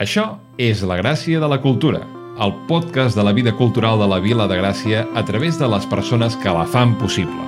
Això 0.00 0.38
és 0.56 0.80
La 0.80 0.96
Gràcia 0.96 1.36
de 1.42 1.48
la 1.52 1.58
Cultura, 1.60 1.98
el 2.40 2.54
podcast 2.64 3.12
de 3.18 3.20
la 3.20 3.34
vida 3.36 3.52
cultural 3.52 3.98
de 4.00 4.06
la 4.08 4.16
Vila 4.24 4.46
de 4.48 4.56
Gràcia 4.56 5.02
a 5.12 5.22
través 5.28 5.58
de 5.60 5.68
les 5.68 5.84
persones 5.90 6.38
que 6.40 6.54
la 6.56 6.64
fan 6.64 6.94
possible. 6.96 7.42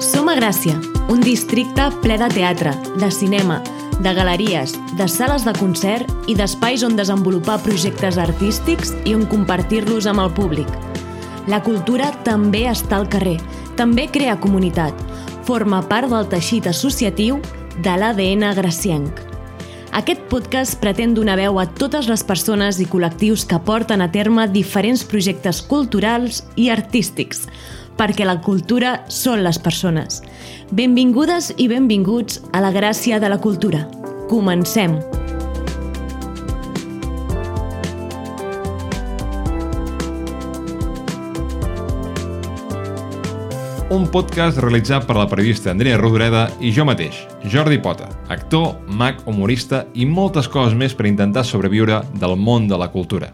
Som 0.00 0.30
a 0.32 0.36
Gràcia, 0.38 0.78
un 1.12 1.20
districte 1.20 1.90
ple 2.00 2.16
de 2.16 2.30
teatre, 2.32 2.72
de 2.96 3.10
cinema, 3.12 3.58
de 4.00 4.14
galeries, 4.16 4.72
de 4.96 5.04
sales 5.04 5.44
de 5.44 5.52
concert 5.60 6.08
i 6.32 6.38
d'espais 6.40 6.80
on 6.88 6.96
desenvolupar 6.96 7.58
projectes 7.60 8.16
artístics 8.16 8.96
i 9.04 9.12
on 9.20 9.28
compartir-los 9.28 10.08
amb 10.08 10.24
el 10.24 10.32
públic. 10.32 10.72
La 11.44 11.60
cultura 11.60 12.08
també 12.24 12.64
està 12.72 13.02
al 13.02 13.10
carrer, 13.12 13.36
també 13.76 14.08
crea 14.08 14.40
comunitat, 14.40 14.96
forma 15.44 15.84
part 15.92 16.08
del 16.08 16.24
teixit 16.32 16.72
associatiu 16.72 17.42
de 17.84 18.00
l'ADN 18.00 18.48
gracienc. 18.56 19.25
Aquest 19.96 20.26
podcast 20.28 20.76
pretén 20.76 21.14
donar 21.16 21.38
veu 21.40 21.56
a 21.56 21.62
totes 21.80 22.04
les 22.10 22.20
persones 22.28 22.76
i 22.84 22.86
col·lectius 22.90 23.46
que 23.48 23.56
porten 23.64 24.04
a 24.04 24.10
terme 24.12 24.44
diferents 24.52 25.06
projectes 25.08 25.62
culturals 25.64 26.42
i 26.60 26.68
artístics, 26.68 27.46
perquè 27.96 28.28
la 28.28 28.36
cultura 28.44 28.98
són 29.08 29.40
les 29.48 29.56
persones. 29.56 30.20
Benvingudes 30.68 31.54
i 31.56 31.72
benvinguts 31.72 32.42
a 32.52 32.60
la 32.60 32.76
gràcia 32.76 33.16
de 33.24 33.32
la 33.32 33.40
cultura. 33.40 33.86
Comencem! 34.28 35.00
Un 43.96 44.10
podcast 44.12 44.58
realitzat 44.60 45.06
per 45.08 45.14
la 45.16 45.24
periodista 45.24 45.70
Andrea 45.72 45.96
Rodoreda 45.96 46.42
i 46.60 46.68
jo 46.74 46.84
mateix, 46.84 47.22
Jordi 47.48 47.78
Pota, 47.80 48.10
actor, 48.28 48.74
mag, 48.92 49.22
humorista 49.24 49.86
i 49.96 50.04
moltes 50.04 50.50
coses 50.52 50.74
més 50.76 50.92
per 50.92 51.06
intentar 51.08 51.46
sobreviure 51.48 52.02
del 52.20 52.34
món 52.36 52.66
de 52.68 52.76
la 52.76 52.90
cultura. 52.92 53.30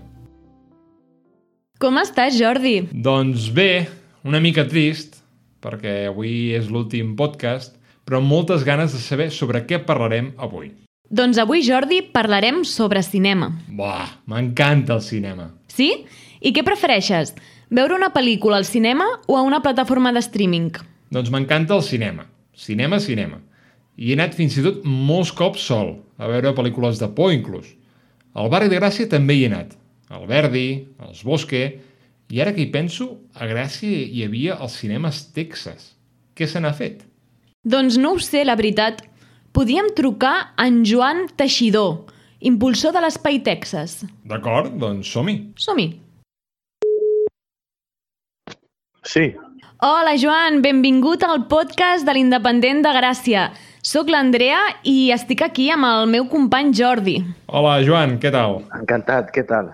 Com 1.83 1.99
estàs, 1.99 2.39
Jordi? 2.39 2.77
Doncs 2.95 3.49
bé, 3.51 3.89
una 4.23 4.39
mica 4.39 4.63
trist, 4.71 5.19
perquè 5.59 5.97
avui 6.13 6.53
és 6.55 6.71
l'últim 6.71 7.17
podcast, 7.19 7.75
però 8.07 8.21
amb 8.23 8.31
moltes 8.31 8.63
ganes 8.63 8.95
de 8.95 9.03
saber 9.03 9.33
sobre 9.35 9.65
què 9.67 9.83
parlarem 9.83 10.31
avui. 10.39 10.71
Doncs 11.11 11.43
avui, 11.43 11.65
Jordi, 11.67 12.05
parlarem 12.07 12.63
sobre 12.63 13.03
cinema. 13.03 13.51
Buah, 13.67 14.21
m'encanta 14.31 15.01
el 15.01 15.03
cinema. 15.03 15.51
Sí? 15.67 15.91
I 16.39 16.55
què 16.55 16.63
prefereixes? 16.63 17.35
Veure 17.73 17.95
una 17.97 18.11
pel·lícula 18.13 18.59
al 18.61 18.67
cinema 18.69 19.07
o 19.25 19.39
a 19.39 19.43
una 19.43 19.63
plataforma 19.65 20.11
de 20.13 20.21
streaming? 20.21 20.75
Doncs 21.09 21.31
m'encanta 21.33 21.73
el 21.73 21.81
cinema. 21.87 22.27
Cinema, 22.53 22.99
cinema. 23.01 23.39
I 23.97 24.11
he 24.11 24.17
anat 24.19 24.35
fins 24.37 24.59
i 24.61 24.65
tot 24.67 24.83
molts 24.85 25.31
cops 25.33 25.65
sol, 25.71 25.95
a 26.21 26.29
veure 26.29 26.53
pel·lícules 26.53 27.01
de 27.01 27.09
por 27.17 27.33
inclús. 27.33 27.71
Al 28.37 28.53
barri 28.53 28.69
de 28.69 28.77
Gràcia 28.77 29.09
també 29.09 29.39
hi 29.39 29.47
he 29.47 29.49
anat. 29.49 29.73
Al 30.13 30.29
Verdi, 30.29 30.85
als 31.01 31.25
Bosque... 31.25 31.65
I 32.33 32.41
ara 32.41 32.55
que 32.57 32.63
hi 32.65 32.71
penso, 32.73 33.09
a 33.37 33.45
Gràcia 33.45 34.05
hi 34.09 34.23
havia 34.25 34.55
els 34.65 34.77
cinemes 34.81 35.19
Texas. 35.37 35.91
Què 36.33 36.49
se 36.49 36.61
n'ha 36.65 36.73
fet? 36.77 37.03
Doncs 37.65 37.99
no 38.01 38.15
ho 38.15 38.21
sé, 38.25 38.45
la 38.49 38.57
veritat. 38.57 39.03
Podíem 39.53 39.91
trucar 39.97 40.55
en 40.61 40.81
Joan 40.89 41.27
Teixidor, 41.37 42.07
impulsor 42.41 42.97
de 42.97 43.05
l'Espai 43.05 43.43
Texas. 43.45 44.01
D'acord, 44.25 44.73
doncs 44.81 45.13
som-hi. 45.13 45.37
Som-hi. 45.61 45.91
Sí, 49.03 49.35
Hola, 49.85 50.13
Joan, 50.17 50.61
benvingut 50.63 51.25
al 51.27 51.49
podcast 51.51 52.07
de 52.07 52.13
l'Independent 52.15 52.85
de 52.85 52.91
Gràcia. 52.95 53.49
Soc 53.83 54.07
l'Andrea 54.15 54.61
i 54.87 55.11
estic 55.11 55.43
aquí 55.43 55.65
amb 55.75 55.89
el 55.89 56.07
meu 56.07 56.29
company 56.31 56.71
Jordi. 56.79 57.17
Hola, 57.51 57.81
Joan, 57.83 58.21
què 58.23 58.31
tal? 58.31 58.61
encantat. 58.79 59.33
Què 59.35 59.43
tal? 59.49 59.73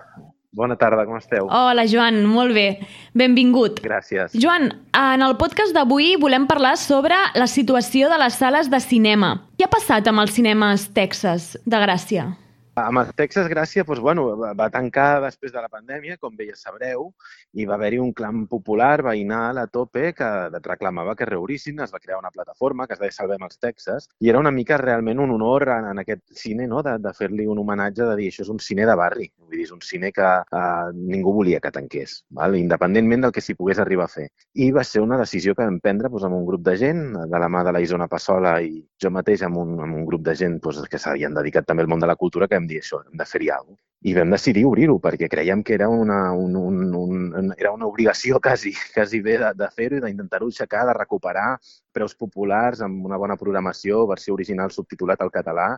Bona 0.57 0.79
tarda, 0.81 1.05
com 1.05 1.19
esteu? 1.21 1.45
Hola, 1.53 1.85
Joan, 1.87 2.23
molt 2.25 2.57
bé. 2.57 2.81
Benvingut. 3.13 3.83
Gràcies. 3.85 4.33
Joan, 4.33 4.71
en 4.97 5.21
el 5.29 5.37
podcast 5.37 5.77
d'avui 5.77 6.15
volem 6.17 6.49
parlar 6.49 6.79
sobre 6.81 7.21
la 7.37 7.47
situació 7.47 8.09
de 8.09 8.17
les 8.25 8.33
sales 8.41 8.73
de 8.73 8.81
cinema. 8.81 9.35
Què 9.61 9.69
ha 9.69 9.75
passat 9.77 10.09
amb 10.09 10.25
els 10.25 10.33
cinemes 10.33 10.89
Texas 10.97 11.53
de 11.67 11.85
Gràcia? 11.85 12.31
Amb 12.79 13.01
el 13.03 13.09
Texas 13.19 13.49
Gràcia, 13.51 13.83
doncs, 13.85 13.99
bueno, 14.01 14.37
va- 14.55 14.71
tancar 14.71 15.21
després 15.21 15.51
de 15.53 15.59
la 15.61 15.69
pandèmia, 15.69 16.17
com 16.17 16.31
bé 16.37 16.47
ja 16.47 16.55
sabreu, 16.55 17.13
i 17.59 17.67
va 17.67 17.75
haver-hi 17.75 17.99
un 17.99 18.13
clam 18.15 18.45
popular 18.51 19.03
veïnal 19.03 19.59
a 19.59 19.67
tope 19.67 20.13
que 20.15 20.29
reclamava 20.65 21.15
que 21.19 21.27
reobrissin, 21.27 21.81
es 21.83 21.93
va 21.95 22.01
crear 22.03 22.19
una 22.21 22.31
plataforma 22.31 22.87
que 22.87 22.95
es 22.95 23.03
deia 23.03 23.15
Salvem 23.17 23.47
els 23.47 23.59
Texas, 23.59 24.09
i 24.23 24.31
era 24.31 24.39
una 24.43 24.53
mica 24.55 24.79
realment 24.79 25.19
un 25.25 25.35
honor 25.35 25.69
en, 25.75 25.89
en 25.93 26.03
aquest 26.05 26.23
cine 26.43 26.69
no? 26.71 26.83
de, 26.87 26.97
de 27.03 27.13
fer-li 27.19 27.49
un 27.51 27.59
homenatge 27.65 28.07
de 28.07 28.17
dir 28.21 28.29
això 28.31 28.45
és 28.47 28.53
un 28.55 28.63
cine 28.63 28.87
de 28.87 28.97
barri, 29.01 29.29
vull 29.39 29.57
dir, 29.57 29.65
és 29.67 29.75
un 29.75 29.83
cine 29.83 30.13
que 30.15 30.29
eh, 30.29 30.93
ningú 31.15 31.35
volia 31.41 31.61
que 31.65 31.75
tanqués, 31.75 32.21
val? 32.41 32.55
independentment 32.61 33.27
del 33.27 33.35
que 33.35 33.45
s'hi 33.45 33.59
pogués 33.59 33.83
arribar 33.83 34.07
a 34.07 34.15
fer. 34.15 34.29
I 34.55 34.71
va 34.79 34.87
ser 34.87 35.03
una 35.03 35.19
decisió 35.19 35.57
que 35.59 35.67
vam 35.67 35.81
prendre 35.83 36.13
doncs, 36.13 36.29
amb 36.29 36.39
un 36.39 36.47
grup 36.47 36.63
de 36.69 36.77
gent, 36.79 37.05
de 37.19 37.43
la 37.43 37.51
mà 37.51 37.65
de 37.67 37.75
la 37.75 37.83
Isona 37.83 38.09
Passola 38.09 38.59
i 38.63 38.79
jo 39.03 39.11
mateix 39.15 39.43
amb 39.49 39.59
un, 39.65 39.75
amb 39.83 39.99
un 39.99 40.07
grup 40.07 40.23
de 40.31 40.37
gent 40.39 40.61
doncs, 40.63 40.85
que 40.89 41.03
s'havien 41.03 41.35
dedicat 41.35 41.67
també 41.67 41.87
al 41.87 41.91
món 41.91 42.03
de 42.03 42.11
la 42.11 42.19
cultura, 42.23 42.47
que 42.47 42.59
vam 42.59 42.71
dir 42.71 42.83
això, 42.83 43.03
hem 43.07 43.19
de 43.19 43.27
fer-hi 43.27 43.51
alguna 43.51 43.77
cosa. 43.77 43.88
I 44.07 44.13
vam 44.15 44.31
decidir 44.31 44.63
obrir-ho 44.69 44.99
perquè 45.03 45.27
creiem 45.31 45.65
que 45.67 45.75
era 45.75 45.89
una, 45.91 46.33
un, 46.33 46.55
un, 46.55 46.93
un, 46.95 47.53
era 47.59 47.73
una 47.75 47.89
obligació 47.89 48.39
quasi, 48.45 48.73
quasi 48.95 49.21
bé 49.25 49.39
de, 49.43 49.53
de 49.59 49.71
fer-ho 49.75 49.99
i 49.99 50.05
d'intentar-ho 50.05 50.51
aixecar, 50.53 50.85
de 50.87 50.95
recuperar 50.99 51.49
preus 51.93 52.15
populars 52.15 52.83
amb 52.87 53.07
una 53.07 53.19
bona 53.19 53.37
programació, 53.41 54.05
versió 54.07 54.37
original 54.39 54.71
subtitulat 54.75 55.25
al 55.25 55.35
català 55.35 55.73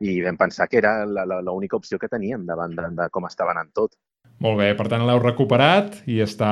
i 0.00 0.20
vam 0.22 0.38
pensar 0.38 0.68
que 0.70 0.78
era 0.78 1.02
l'única 1.04 1.76
opció 1.76 1.98
que 1.98 2.08
teníem 2.08 2.46
davant 2.46 2.76
de, 2.76 2.88
de 3.02 3.08
com 3.10 3.26
estava 3.26 3.52
anant 3.52 3.74
tot. 3.74 3.98
Molt 4.38 4.60
bé, 4.60 4.70
per 4.78 4.86
tant 4.88 5.02
l'heu 5.04 5.18
recuperat 5.18 6.04
i 6.06 6.20
està 6.22 6.48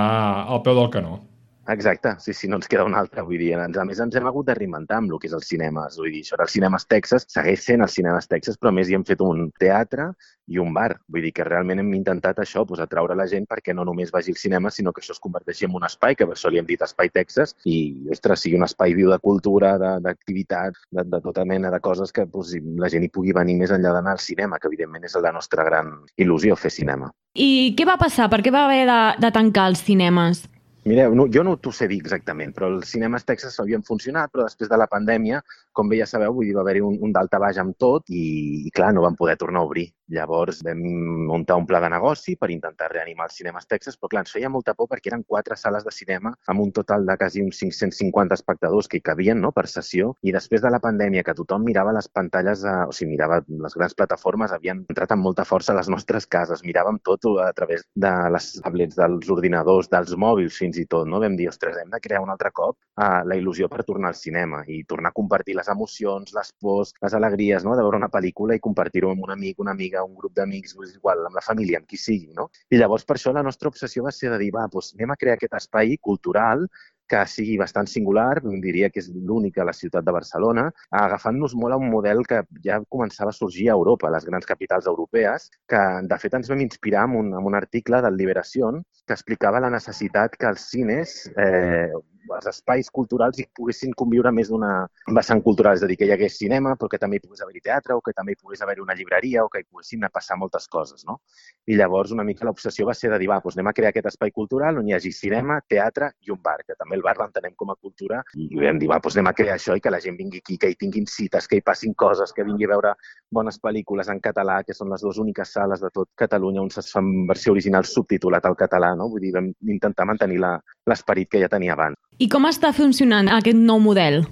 al 0.51 0.63
peu 0.67 0.75
del 0.75 0.91
canó. 0.91 1.21
Exacte, 1.69 2.15
sí, 2.21 2.33
sí, 2.33 2.47
no 2.47 2.61
ens 2.61 2.69
queda 2.71 2.85
una 2.87 3.01
altra. 3.03 3.25
Vull 3.27 3.41
dir, 3.43 3.53
ens, 3.59 3.77
a 3.77 3.85
més 3.85 3.99
ens 4.03 4.15
hem 4.15 4.27
hagut 4.31 4.47
de 4.47 4.55
reinventar 4.55 5.01
amb 5.01 5.11
el 5.11 5.19
que 5.19 5.27
és 5.27 5.35
els 5.35 5.49
cinemes. 5.51 5.97
Vull 5.99 6.13
dir, 6.15 6.23
això 6.23 6.37
era 6.37 6.47
els 6.47 6.55
cinemes 6.55 6.87
Texas, 6.87 7.27
segueix 7.33 7.65
sent 7.65 7.83
els 7.83 7.97
cinemes 7.99 8.29
Texas, 8.31 8.59
però 8.61 8.71
més 8.75 8.89
hi 8.89 8.95
hem 8.95 9.05
fet 9.09 9.25
un 9.25 9.49
teatre 9.59 10.13
i 10.47 10.61
un 10.63 10.71
bar. 10.77 10.93
Vull 11.11 11.27
dir 11.27 11.33
que 11.35 11.47
realment 11.49 11.83
hem 11.83 11.91
intentat 11.99 12.39
això, 12.39 12.63
doncs, 12.65 12.85
atraure 12.85 13.17
la 13.19 13.27
gent 13.27 13.49
perquè 13.51 13.75
no 13.75 13.85
només 13.89 14.13
vagi 14.15 14.31
al 14.31 14.39
cinema, 14.39 14.71
sinó 14.71 14.93
que 14.95 15.03
això 15.03 15.17
es 15.17 15.23
converteixi 15.23 15.67
en 15.67 15.75
un 15.75 15.89
espai, 15.91 16.15
que 16.15 16.27
per 16.27 16.37
això 16.39 16.55
li 16.55 16.63
hem 16.63 16.71
dit 16.71 16.83
Espai 16.87 17.11
Texas, 17.11 17.57
i, 17.67 17.79
ostres, 18.15 18.45
sigui 18.47 18.61
un 18.61 18.69
espai 18.69 18.95
viu 18.95 19.11
de 19.11 19.19
cultura, 19.19 19.75
de- 19.83 19.97
d'activitat, 20.07 20.79
de, 20.91 21.03
de, 21.03 21.21
tota 21.25 21.45
mena 21.45 21.75
de 21.75 21.81
coses 21.83 22.15
que 22.15 22.29
doncs, 22.31 22.55
la 22.79 22.91
gent 22.93 23.03
hi 23.03 23.11
pugui 23.11 23.35
venir 23.35 23.59
més 23.59 23.75
enllà 23.75 23.97
d'anar 23.97 24.15
al 24.15 24.23
cinema, 24.23 24.61
que 24.63 24.71
evidentment 24.71 25.05
és 25.05 25.19
la 25.19 25.35
nostra 25.35 25.67
gran 25.67 25.97
il·lusió, 26.17 26.55
fer 26.55 26.71
cinema. 26.71 27.11
I 27.35 27.75
què 27.77 27.85
va 27.85 27.99
passar? 27.99 28.31
Per 28.31 28.39
què 28.45 28.55
va 28.55 28.69
haver 28.69 28.85
de, 28.87 29.01
de 29.27 29.33
tancar 29.35 29.73
els 29.73 29.83
cinemes? 29.83 30.47
Mireu, 30.87 31.17
no, 31.19 31.25
jo 31.35 31.43
no 31.43 31.57
t'ho 31.59 31.73
sé 31.75 31.89
dir 31.91 31.97
exactament, 31.99 32.53
però 32.55 32.69
els 32.71 32.93
cinemes 32.95 33.25
Texas 33.27 33.57
havien 33.59 33.83
funcionat, 33.87 34.31
però 34.31 34.45
després 34.47 34.69
de 34.71 34.77
la 34.79 34.87
pandèmia, 34.87 35.41
com 35.75 35.89
bé 35.91 35.99
ja 35.99 36.07
sabeu, 36.07 36.37
vull 36.37 36.47
dir, 36.47 36.55
va 36.55 36.63
haver-hi 36.63 36.85
un, 36.87 37.01
un 37.03 37.15
daltabaix 37.17 37.59
amb 37.59 37.75
tot 37.83 38.07
i, 38.15 38.23
i, 38.61 38.71
clar, 38.77 38.93
no 38.95 39.03
van 39.03 39.19
poder 39.19 39.35
tornar 39.41 39.65
a 39.65 39.67
obrir. 39.67 39.89
Llavors 40.13 40.63
vam 40.67 40.83
muntar 41.27 41.57
un 41.59 41.67
pla 41.67 41.81
de 41.83 41.91
negoci 41.91 42.37
per 42.39 42.51
intentar 42.55 42.91
reanimar 42.93 43.27
els 43.29 43.39
cinemes 43.41 43.67
Texas, 43.67 43.97
però 43.99 44.13
clar, 44.13 44.25
ens 44.27 44.35
feia 44.35 44.51
molta 44.53 44.75
por 44.75 44.89
perquè 44.91 45.11
eren 45.13 45.25
quatre 45.27 45.57
sales 45.59 45.85
de 45.87 45.95
cinema 45.95 46.35
amb 46.47 46.63
un 46.63 46.73
total 46.73 47.07
de 47.07 47.17
quasi 47.19 47.43
uns 47.43 47.59
550 47.59 48.39
espectadors 48.39 48.89
que 48.89 49.01
hi 49.01 49.05
cabien 49.09 49.41
no, 49.43 49.53
per 49.57 49.67
sessió 49.71 50.13
i 50.23 50.35
després 50.35 50.63
de 50.63 50.71
la 50.71 50.81
pandèmia 50.83 51.25
que 51.27 51.35
tothom 51.35 51.65
mirava 51.67 51.95
les 51.97 52.09
pantalles, 52.09 52.63
eh, 52.65 52.77
o 52.87 52.95
sigui, 52.95 53.15
mirava 53.17 53.41
les 53.49 53.75
grans 53.75 53.97
plataformes, 53.99 54.53
havien 54.53 54.85
entrat 54.91 55.15
amb 55.15 55.27
molta 55.27 55.47
força 55.49 55.73
a 55.75 55.79
les 55.81 55.91
nostres 55.93 56.27
cases, 56.27 56.63
miràvem 56.67 57.01
tot 57.05 57.27
a 57.43 57.51
través 57.57 57.83
de 57.95 58.13
les 58.33 58.51
tablets, 58.63 58.97
dels 58.97 59.31
ordinadors, 59.33 59.91
dels 59.91 60.15
mòbils 60.15 60.59
fins 60.61 60.79
i 60.79 60.87
tot, 60.87 61.07
no? 61.09 61.21
Vam 61.23 61.37
dir, 61.39 61.49
ostres, 61.51 61.79
hem 61.81 61.91
de 61.91 62.01
crear 62.03 62.23
un 62.23 62.31
altre 62.31 62.53
cop 62.55 62.77
uh, 62.77 63.23
la 63.27 63.37
il·lusió 63.39 63.69
per 63.73 63.85
tornar 63.89 64.13
al 64.13 64.19
cinema 64.19 64.63
i 64.69 64.83
tornar 64.89 65.13
a 65.13 65.17
compartir 65.17 65.57
les 65.59 65.69
emocions, 65.73 66.33
les 66.37 66.53
pors, 66.61 66.93
les 67.03 67.17
alegries, 67.19 67.65
no? 67.65 67.77
de 67.77 67.85
veure 67.85 68.01
una 68.01 68.11
pel·lícula 68.13 68.57
i 68.57 68.63
compartir-ho 68.63 69.13
amb 69.13 69.25
un 69.27 69.35
amic, 69.37 69.61
una 69.63 69.75
amiga, 69.77 69.96
un 70.05 70.15
grup 70.19 70.35
d'amics, 70.37 70.75
és 70.85 70.97
igual, 70.97 71.25
amb 71.27 71.39
la 71.39 71.45
família, 71.45 71.81
amb 71.81 71.89
qui 71.89 71.97
sigui, 72.01 72.33
no? 72.37 72.51
I 72.71 72.81
llavors 72.81 73.07
per 73.07 73.17
això 73.17 73.33
la 73.33 73.45
nostra 73.47 73.71
obsessió 73.73 74.05
va 74.05 74.13
ser 74.13 74.33
de 74.33 74.41
dir, 74.43 74.53
va, 74.55 74.67
doncs 74.73 74.93
anem 74.97 75.15
a 75.15 75.19
crear 75.21 75.37
aquest 75.39 75.57
espai 75.61 75.97
cultural 76.03 76.67
que 77.07 77.23
sigui 77.31 77.57
bastant 77.59 77.87
singular, 77.87 78.41
diria 78.63 78.91
que 78.91 78.99
és 78.99 79.09
l'únic 79.15 79.61
a 79.63 79.67
la 79.69 79.75
ciutat 79.77 80.05
de 80.05 80.15
Barcelona, 80.15 80.67
agafant-nos 80.91 81.55
molt 81.55 81.77
a 81.77 81.79
un 81.79 81.91
model 81.93 82.25
que 82.27 82.43
ja 82.65 82.81
començava 82.91 83.31
a 83.31 83.37
sorgir 83.37 83.69
a 83.71 83.77
Europa, 83.79 84.09
a 84.09 84.15
les 84.17 84.27
grans 84.27 84.49
capitals 84.49 84.89
europees, 84.91 85.51
que 85.71 85.83
de 86.11 86.19
fet 86.23 86.35
ens 86.35 86.51
vam 86.51 86.65
inspirar 86.67 87.07
en 87.07 87.19
un, 87.21 87.33
en 87.39 87.51
un 87.53 87.55
article 87.55 88.03
del 88.03 88.19
Liberación 88.19 88.83
que 89.07 89.17
explicava 89.17 89.63
la 89.63 89.73
necessitat 89.73 90.37
que 90.37 90.51
els 90.51 90.69
cines 90.73 91.17
eh, 91.37 91.93
els 92.35 92.47
espais 92.51 92.89
culturals 92.91 93.39
hi 93.39 93.47
poguessin 93.55 93.93
conviure 93.99 94.33
més 94.35 94.51
d'una 94.51 94.71
vessant 95.15 95.43
cultural, 95.43 95.77
és 95.79 95.85
a 95.85 95.91
dir, 95.91 95.97
que 96.01 96.09
hi 96.09 96.13
hagués 96.15 96.39
cinema, 96.41 96.75
però 96.79 96.91
que 96.93 97.01
també 97.03 97.19
hi 97.19 97.25
pogués 97.25 97.43
haver-hi 97.45 97.63
teatre, 97.69 97.97
o 97.97 98.03
que 98.05 98.15
també 98.17 98.35
hi 98.35 98.41
pogués 98.41 98.63
haver-hi 98.63 98.83
una 98.85 98.97
llibreria, 98.99 99.45
o 99.45 99.51
que 99.53 99.63
hi 99.63 99.67
poguessin 99.69 100.07
passar 100.13 100.39
moltes 100.41 100.69
coses, 100.73 101.05
no? 101.07 101.21
I 101.67 101.77
llavors 101.79 102.13
una 102.15 102.25
mica 102.27 102.47
l'obsessió 102.47 102.87
va 102.87 102.95
ser 102.95 103.11
de 103.13 103.21
dir, 103.23 103.29
va, 103.31 103.41
doncs 103.45 103.59
anem 103.59 103.71
a 103.71 103.75
crear 103.77 103.93
aquest 103.93 104.11
espai 104.13 104.33
cultural 104.35 104.81
on 104.81 104.89
hi 104.89 104.97
hagi 104.97 105.13
cinema, 105.13 105.59
teatre 105.69 106.13
i 106.27 106.33
un 106.35 106.41
bar, 106.43 106.59
que 106.67 106.77
també 106.79 106.99
el 106.99 107.05
bar 107.07 107.17
l'entenem 107.21 107.55
com 107.57 107.73
a 107.73 107.79
cultura, 107.79 108.23
i 108.35 108.49
vam 108.63 108.81
dir, 108.83 108.91
va, 108.91 109.01
doncs 109.03 109.19
anem 109.19 109.33
a 109.33 109.37
crear 109.41 109.59
això 109.59 109.77
i 109.77 109.85
que 109.85 109.93
la 109.93 110.03
gent 110.03 110.19
vingui 110.19 110.43
aquí, 110.43 110.59
que 110.59 110.73
hi 110.73 110.79
tinguin 110.79 111.07
cites, 111.11 111.49
que 111.49 111.61
hi 111.61 111.65
passin 111.65 111.95
coses, 111.95 112.35
que 112.35 112.47
vingui 112.47 112.69
a 112.69 112.75
veure 112.75 112.95
bones 113.31 113.59
pel·lícules 113.63 114.09
en 114.13 114.21
català, 114.23 114.61
que 114.65 114.75
són 114.75 114.91
les 114.93 115.03
dues 115.03 115.19
úniques 115.19 115.53
sales 115.53 115.83
de 115.83 115.91
tot 115.95 116.09
Catalunya 116.15 116.63
on 116.63 116.71
es 116.71 116.91
fan 116.93 117.27
versió 117.29 117.53
original 117.53 117.85
subtitulat 117.85 118.47
al 118.47 118.57
català, 118.57 118.95
no? 118.97 119.09
Vull 119.13 119.27
dir, 119.27 119.33
vam 119.35 119.53
intentar 119.69 120.07
mantenir 120.07 120.41
l'esperit 120.41 121.31
que 121.31 121.43
ja 121.43 121.51
tenia 121.53 121.75
abans. 121.75 121.99
I 122.19 122.29
com 122.33 122.47
està 122.49 122.73
funcionant 122.73 123.29
aquest 123.33 123.59
nou 123.59 123.83
model? 123.83 124.23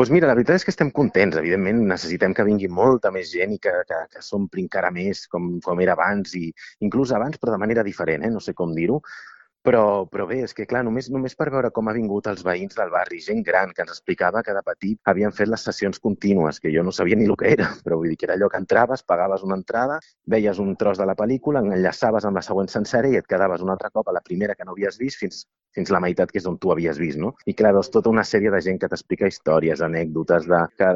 Doncs 0.00 0.08
pues 0.08 0.14
mira, 0.14 0.28
la 0.30 0.34
veritat 0.38 0.56
és 0.56 0.64
que 0.64 0.72
estem 0.72 0.88
contents. 0.96 1.36
Evidentment, 1.36 1.82
necessitem 1.90 2.32
que 2.32 2.46
vingui 2.46 2.70
molta 2.72 3.10
més 3.12 3.34
gent 3.34 3.50
i 3.52 3.58
que, 3.60 3.72
que, 3.84 3.98
que 4.14 4.22
s'ompli 4.24 4.62
encara 4.64 4.88
més 4.94 5.26
com, 5.28 5.58
com 5.60 5.82
era 5.84 5.92
abans, 5.92 6.32
i 6.38 6.46
inclús 6.86 7.12
abans, 7.12 7.36
però 7.36 7.52
de 7.52 7.60
manera 7.60 7.84
diferent, 7.84 8.24
eh? 8.24 8.30
no 8.32 8.40
sé 8.40 8.54
com 8.56 8.72
dir-ho. 8.72 8.96
Però, 9.62 10.06
però 10.08 10.24
bé, 10.24 10.38
és 10.46 10.54
que 10.56 10.64
clar, 10.64 10.80
només, 10.86 11.10
només 11.12 11.34
per 11.36 11.50
veure 11.52 11.68
com 11.76 11.90
ha 11.90 11.92
vingut 11.92 12.30
els 12.30 12.40
veïns 12.46 12.78
del 12.78 12.88
barri, 12.94 13.18
gent 13.20 13.42
gran 13.44 13.74
que 13.76 13.84
ens 13.84 13.92
explicava 13.92 14.40
que 14.46 14.54
de 14.56 14.62
petit 14.64 15.10
havien 15.12 15.34
fet 15.36 15.50
les 15.52 15.64
sessions 15.68 16.00
contínues, 16.00 16.62
que 16.64 16.72
jo 16.72 16.84
no 16.86 16.94
sabia 16.96 17.18
ni 17.20 17.26
el 17.28 17.36
que 17.36 17.50
era, 17.52 17.68
però 17.84 17.98
vull 18.00 18.08
dir 18.08 18.16
que 18.16 18.24
era 18.30 18.38
allò 18.38 18.48
que 18.48 18.56
entraves, 18.62 19.04
pagaves 19.04 19.44
una 19.44 19.58
entrada, 19.60 19.98
veies 20.24 20.62
un 20.64 20.72
tros 20.80 20.96
de 20.96 21.04
la 21.10 21.16
pel·lícula, 21.18 21.60
enllaçaves 21.60 22.24
amb 22.24 22.40
la 22.40 22.44
següent 22.46 22.72
sencera 22.72 23.12
i 23.12 23.20
et 23.20 23.28
quedaves 23.28 23.60
un 23.60 23.74
altre 23.74 23.92
cop 23.92 24.08
a 24.08 24.16
la 24.16 24.24
primera 24.24 24.56
que 24.56 24.64
no 24.64 24.72
havies 24.72 24.96
vist 25.02 25.20
fins, 25.20 25.44
fins 25.76 25.92
la 25.92 26.00
meitat, 26.00 26.32
que 26.32 26.40
és 26.40 26.48
on 26.48 26.56
tu 26.58 26.72
havies 26.72 26.96
vist, 26.98 27.20
no? 27.20 27.34
I 27.44 27.52
clar, 27.58 27.74
veus 27.76 27.92
tota 27.92 28.08
una 28.08 28.24
sèrie 28.24 28.50
de 28.50 28.62
gent 28.64 28.80
que 28.80 28.88
t'explica 28.88 29.28
històries, 29.28 29.84
anècdotes, 29.84 30.48
de, 30.48 30.62
que 30.80 30.88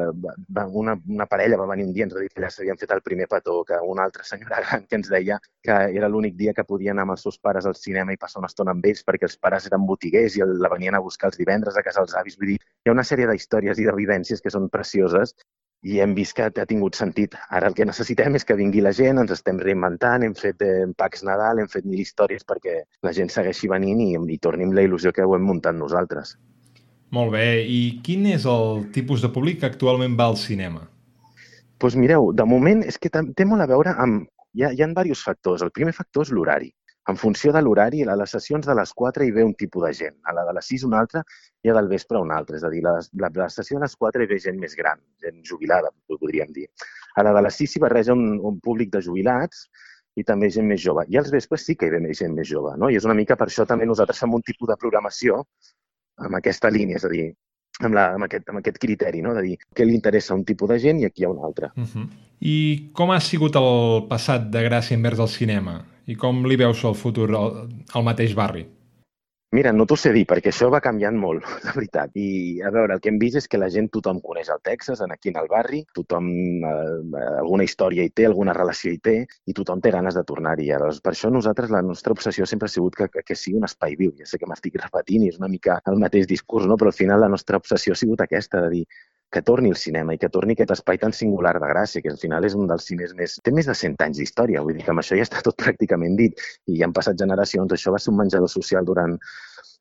una, 0.81 0.97
una 1.05 1.29
parella 1.29 1.61
va 1.61 1.69
venir 1.69 1.85
un 1.85 1.93
dia 1.93 2.03
i 2.03 2.09
ens 2.09 2.17
va 2.17 2.25
dir 2.25 2.33
que 2.33 2.41
ja 2.41 2.49
s'havien 2.49 2.81
fet 2.81 2.97
el 2.97 3.05
primer 3.05 3.29
petó, 3.29 3.61
que 3.63 3.77
una 3.93 4.09
altra 4.09 4.25
senyora 4.25 4.61
gran 4.65 4.89
que 4.89 4.97
ens 4.97 5.13
deia 5.13 5.39
que 5.65 5.77
era 5.97 6.09
l'únic 6.09 6.35
dia 6.35 6.53
que 6.57 6.65
podien 6.67 6.95
anar 6.95 7.05
amb 7.07 7.15
els 7.15 7.23
seus 7.25 7.39
pares 7.39 7.65
al 7.69 7.77
cinema 7.77 8.13
i 8.13 8.19
passar 8.21 8.41
una 8.41 8.51
estona 8.55 8.71
amb 8.71 8.87
ells 8.87 9.03
perquè 9.03 9.27
els 9.27 9.35
pares 9.37 9.67
eren 9.67 9.85
botiguers 9.89 10.39
i 10.39 10.47
la 10.47 10.71
venien 10.71 10.95
a 10.95 11.03
buscar 11.03 11.29
els 11.31 11.37
divendres 11.41 11.75
a 11.75 11.83
casa 11.83 12.01
dels 12.01 12.15
avis. 12.15 12.39
Vull 12.39 12.55
dir, 12.55 12.57
hi 12.63 12.89
ha 12.89 12.95
una 12.95 13.03
sèrie 13.03 13.27
d'històries 13.27 13.79
i 13.79 13.85
de 13.89 13.95
vivències 13.99 14.41
que 14.41 14.53
són 14.53 14.69
precioses 14.71 15.35
i 15.85 15.99
hem 16.01 16.15
vist 16.17 16.33
que 16.33 16.47
ha 16.47 16.65
tingut 16.65 16.95
sentit. 16.97 17.35
Ara 17.53 17.67
el 17.69 17.75
que 17.77 17.85
necessitem 17.85 18.39
és 18.39 18.45
que 18.47 18.57
vingui 18.57 18.81
la 18.81 18.93
gent, 18.95 19.19
ens 19.21 19.35
estem 19.35 19.59
reinventant, 19.61 20.23
hem 20.25 20.33
fet 20.33 20.63
eh, 20.65 20.87
Pax 20.97 21.25
Nadal, 21.27 21.59
hem 21.61 21.69
fet 21.69 21.85
mil 21.85 21.99
històries 22.01 22.47
perquè 22.47 22.79
la 23.05 23.13
gent 23.13 23.29
segueixi 23.29 23.69
venint 23.69 24.01
i, 24.01 24.13
i 24.15 24.39
torni 24.41 24.65
amb 24.65 24.77
la 24.77 24.85
il·lusió 24.87 25.13
que 25.13 25.25
ho 25.25 25.35
hem 25.35 25.45
muntat 25.45 25.77
nosaltres. 25.77 26.37
Molt 27.13 27.35
bé. 27.35 27.61
I 27.69 27.99
quin 28.03 28.25
és 28.31 28.47
el 28.49 28.87
tipus 28.95 29.21
de 29.21 29.29
públic 29.35 29.61
que 29.61 29.69
actualment 29.69 30.17
va 30.17 30.31
al 30.31 30.39
cinema? 30.41 30.87
Doncs 31.75 31.77
pues 31.83 31.95
mireu, 31.99 32.31
de 32.33 32.47
moment 32.47 32.81
és 32.87 32.97
que 32.97 33.11
té 33.11 33.45
molt 33.45 33.61
a 33.61 33.69
veure 33.69 33.93
amb... 33.99 34.25
Hi 34.55 34.63
ha, 34.63 34.69
hi 34.71 34.79
ha 34.81 34.87
diversos 34.87 35.21
factors. 35.27 35.61
El 35.61 35.73
primer 35.75 35.91
factor 35.91 36.23
és 36.23 36.29
l'horari 36.31 36.69
en 37.07 37.17
funció 37.21 37.51
de 37.53 37.61
l'horari, 37.61 38.01
a 38.03 38.15
les 38.17 38.31
sessions 38.33 38.65
de 38.65 38.75
les 38.77 38.93
4 38.93 39.25
hi 39.25 39.31
ve 39.31 39.43
un 39.45 39.53
tipus 39.53 39.85
de 39.85 39.93
gent, 39.93 40.15
a 40.25 40.33
la 40.33 40.45
de 40.47 40.53
les 40.57 40.69
6 40.73 40.85
una 40.87 40.99
altra 41.03 41.21
i 41.61 41.69
a 41.69 41.75
del 41.77 41.89
vespre 41.91 42.17
una 42.17 42.37
altra. 42.41 42.57
És 42.57 42.65
a 42.65 42.71
dir, 42.73 42.81
la, 42.85 42.95
la, 43.21 43.29
la 43.35 43.49
sessió 43.53 43.77
de 43.77 43.85
les 43.85 43.95
4 43.95 44.23
hi 44.23 44.29
ve 44.31 44.39
gent 44.41 44.57
més 44.61 44.73
gran, 44.79 45.01
gent 45.21 45.43
jubilada, 45.45 45.93
podríem 46.09 46.51
dir. 46.55 46.65
A 47.15 47.23
la 47.27 47.35
de 47.37 47.45
les 47.45 47.61
6 47.61 47.75
s'hi 47.75 47.83
barreja 47.83 48.17
un, 48.17 48.39
un 48.41 48.59
públic 48.59 48.91
de 48.95 49.03
jubilats 49.05 49.67
i 50.15 50.23
també 50.25 50.49
gent 50.49 50.67
més 50.67 50.81
jove. 50.81 51.05
I 51.11 51.19
als 51.21 51.31
vespres 51.31 51.65
sí 51.67 51.75
que 51.77 51.87
hi 51.87 51.93
ve 51.93 52.01
més 52.01 52.17
gent 52.17 52.33
més 52.33 52.49
jove, 52.49 52.73
no? 52.81 52.89
I 52.89 52.97
és 52.97 53.05
una 53.05 53.17
mica 53.17 53.37
per 53.37 53.51
això 53.51 53.67
també 53.69 53.85
nosaltres 53.85 54.21
fem 54.23 54.33
un 54.33 54.45
tipus 54.45 54.71
de 54.71 54.79
programació 54.81 55.43
amb 56.25 56.39
aquesta 56.39 56.71
línia, 56.71 56.97
és 56.97 57.05
a 57.05 57.11
dir, 57.11 57.25
amb, 57.81 57.93
la, 57.93 58.11
amb, 58.15 58.25
aquest, 58.25 58.47
amb 58.49 58.61
aquest 58.61 58.79
criteri, 58.81 59.21
no? 59.21 59.33
de 59.35 59.43
dir 59.45 59.57
què 59.75 59.85
li 59.85 59.93
interessa 59.97 60.33
a 60.33 60.37
un 60.39 60.45
tipus 60.47 60.71
de 60.71 60.79
gent 60.79 61.01
i 61.01 61.09
aquí 61.09 61.23
hi 61.23 61.27
ha 61.27 61.33
un 61.33 61.43
altre. 61.43 61.71
Uh 61.75 61.83
-huh. 61.83 62.07
I 62.39 62.89
com 62.93 63.11
ha 63.11 63.19
sigut 63.19 63.55
el 63.55 64.07
passat 64.07 64.49
de 64.49 64.63
Gràcia 64.69 64.95
envers 64.95 65.19
el 65.19 65.27
cinema? 65.27 65.83
I 66.05 66.15
com 66.21 66.43
li 66.45 66.57
veus 66.61 66.83
el 66.85 66.97
futur 66.97 67.29
al, 67.33 67.61
al 67.93 68.03
mateix 68.05 68.35
barri? 68.37 68.65
Mira, 69.55 69.71
no 69.71 69.85
t'ho 69.87 69.95
sé 69.95 70.09
dir, 70.11 70.25
perquè 70.27 70.49
això 70.51 70.67
va 70.73 70.81
canviant 70.83 71.15
molt, 71.15 71.45
la 71.65 71.71
veritat. 71.77 72.11
I, 72.19 72.59
a 72.65 72.71
veure, 72.75 72.97
el 72.97 73.01
que 73.01 73.07
hem 73.11 73.19
vist 73.21 73.39
és 73.39 73.47
que 73.47 73.59
la 73.61 73.69
gent, 73.71 73.87
tothom 73.93 74.19
coneix 74.23 74.49
el 74.51 74.59
Texas, 74.67 74.99
aquí 75.05 75.31
en 75.31 75.39
el 75.39 75.47
barri, 75.51 75.79
tothom 75.95 76.27
eh, 76.67 77.21
alguna 77.39 77.63
història 77.63 78.03
hi 78.03 78.11
té, 78.11 78.25
alguna 78.27 78.55
relació 78.57 78.91
hi 78.91 78.99
té, 79.07 79.15
i 79.47 79.55
tothom 79.55 79.79
té 79.85 79.93
ganes 79.95 80.17
de 80.19 80.25
tornar-hi. 80.27 80.67
Llavors, 80.73 80.99
per 81.05 81.13
això 81.13 81.31
nosaltres, 81.31 81.71
la 81.71 81.83
nostra 81.85 82.17
obsessió 82.17 82.49
sempre 82.51 82.67
ha 82.67 82.73
sigut 82.75 82.99
que, 82.99 83.07
que, 83.13 83.23
que 83.23 83.39
sigui 83.39 83.61
un 83.61 83.69
espai 83.69 83.95
viu. 84.01 84.11
Ja 84.19 84.27
sé 84.27 84.41
que 84.41 84.49
m'estic 84.49 84.75
repetint 84.81 85.23
i 85.23 85.31
és 85.31 85.39
una 85.39 85.51
mica 85.51 85.79
el 85.87 86.03
mateix 86.03 86.27
discurs, 86.27 86.67
no? 86.67 86.75
però 86.81 86.91
al 86.91 86.99
final 86.99 87.23
la 87.23 87.31
nostra 87.31 87.61
obsessió 87.61 87.95
ha 87.95 88.01
sigut 88.01 88.25
aquesta, 88.25 88.65
de 88.65 88.73
dir, 88.73 88.85
que 89.31 89.41
torni 89.41 89.71
al 89.73 89.79
cinema 89.79 90.15
i 90.15 90.19
que 90.21 90.29
torni 90.31 90.55
aquest 90.55 90.73
espai 90.75 90.99
tan 91.01 91.13
singular 91.13 91.55
de 91.59 91.69
Gràcia, 91.71 92.01
que 92.03 92.11
al 92.13 92.19
final 92.21 92.45
és 92.47 92.55
un 92.55 92.69
dels 92.71 92.85
cines 92.91 93.15
més... 93.17 93.39
Té 93.43 93.51
més 93.55 93.67
de 93.69 93.75
100 93.75 93.97
anys 94.05 94.21
d'història, 94.21 94.63
vull 94.63 94.77
dir 94.77 94.85
que 94.85 94.93
amb 94.93 95.03
això 95.03 95.17
ja 95.19 95.25
està 95.27 95.41
tot 95.45 95.57
pràcticament 95.61 96.15
dit 96.19 96.45
i 96.71 96.83
han 96.85 96.93
passat 96.95 97.19
generacions. 97.19 97.73
Això 97.75 97.93
va 97.95 98.01
ser 98.01 98.13
un 98.13 98.21
menjador 98.21 98.51
social 98.51 98.87
durant 98.87 99.17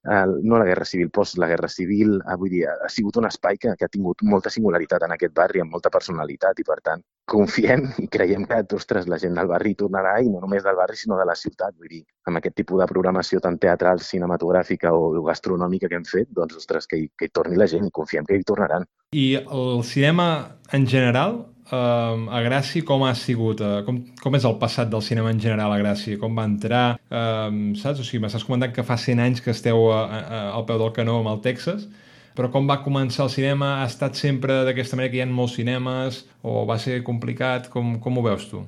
no 0.05 0.59
la 0.59 0.65
Guerra 0.65 0.85
Civil, 0.85 1.11
post 1.11 1.39
la 1.39 1.49
Guerra 1.49 1.69
Civil, 1.69 2.19
eh, 2.21 2.37
vull 2.37 2.51
dir, 2.53 2.65
ha 2.69 2.89
sigut 2.93 3.17
un 3.17 3.29
espai 3.29 3.57
que, 3.61 3.73
que 3.79 3.87
ha 3.87 3.93
tingut 3.93 4.23
molta 4.23 4.51
singularitat 4.53 5.07
en 5.07 5.15
aquest 5.17 5.35
barri, 5.35 5.63
amb 5.63 5.73
molta 5.73 5.91
personalitat 5.91 6.61
i, 6.61 6.67
per 6.67 6.79
tant, 6.85 7.05
confiem 7.31 7.87
i 8.05 8.09
creiem 8.13 8.45
que, 8.51 8.61
ostres, 8.77 9.09
la 9.09 9.19
gent 9.23 9.39
del 9.39 9.49
barri 9.49 9.75
tornarà 9.81 10.19
i 10.21 10.29
no 10.29 10.43
només 10.45 10.65
del 10.67 10.77
barri, 10.77 10.99
sinó 11.01 11.19
de 11.21 11.29
la 11.29 11.37
ciutat. 11.39 11.77
Vull 11.79 11.93
dir, 11.97 12.03
amb 12.29 12.41
aquest 12.41 12.59
tipus 12.61 12.83
de 12.83 12.91
programació 12.91 13.41
tan 13.41 13.59
teatral, 13.63 14.03
cinematogràfica 14.05 14.93
o 14.93 15.25
gastronòmica 15.25 15.89
que 15.89 16.01
hem 16.01 16.07
fet, 16.09 16.29
doncs, 16.37 16.61
ostres, 16.61 16.87
que 16.91 17.01
hi, 17.01 17.09
que 17.17 17.29
hi 17.29 17.35
torni 17.35 17.57
la 17.61 17.71
gent 17.71 17.89
i 17.89 17.95
confiem 17.95 18.29
que 18.29 18.37
hi 18.37 18.47
tornaran. 18.47 18.85
I 19.15 19.27
el 19.41 19.83
cinema 19.87 20.29
en 20.73 20.89
general 20.91 21.54
uh, 21.71 22.25
a 22.29 22.41
Gràcia 22.45 22.85
com 22.87 23.05
ha 23.07 23.13
sigut, 23.19 23.61
uh, 23.65 23.83
com, 23.87 24.01
com 24.21 24.39
és 24.39 24.47
el 24.49 24.57
passat 24.61 24.91
del 24.93 25.05
cinema 25.07 25.33
en 25.35 25.41
general 25.43 25.75
a 25.75 25.81
Gràcia, 25.81 26.19
com 26.21 26.37
va 26.37 26.47
entrar, 26.51 26.85
uh, 27.09 27.51
saps? 27.81 28.01
O 28.01 28.07
sigui, 28.07 28.23
m'estàs 28.25 28.47
comentant 28.47 28.75
que 28.75 28.87
fa 28.87 28.99
100 29.01 29.25
anys 29.27 29.45
que 29.45 29.55
esteu 29.55 29.91
a, 29.93 30.01
a, 30.05 30.43
al 30.61 30.67
peu 30.69 30.81
del 30.81 30.95
canó 30.97 31.21
amb 31.21 31.33
el 31.35 31.43
Texas, 31.45 31.89
però 32.35 32.51
com 32.51 32.67
va 32.67 32.81
començar 32.83 33.29
el 33.29 33.35
cinema? 33.35 33.77
Ha 33.83 33.91
estat 33.91 34.19
sempre 34.19 34.63
d'aquesta 34.67 34.99
manera 34.99 35.13
que 35.13 35.21
hi 35.21 35.27
ha 35.27 35.29
molts 35.31 35.55
cinemes 35.61 36.25
o 36.43 36.65
va 36.67 36.81
ser 36.83 37.03
complicat? 37.07 37.71
Com, 37.71 38.01
com 38.03 38.19
ho 38.19 38.25
veus 38.27 38.49
tu? 38.51 38.65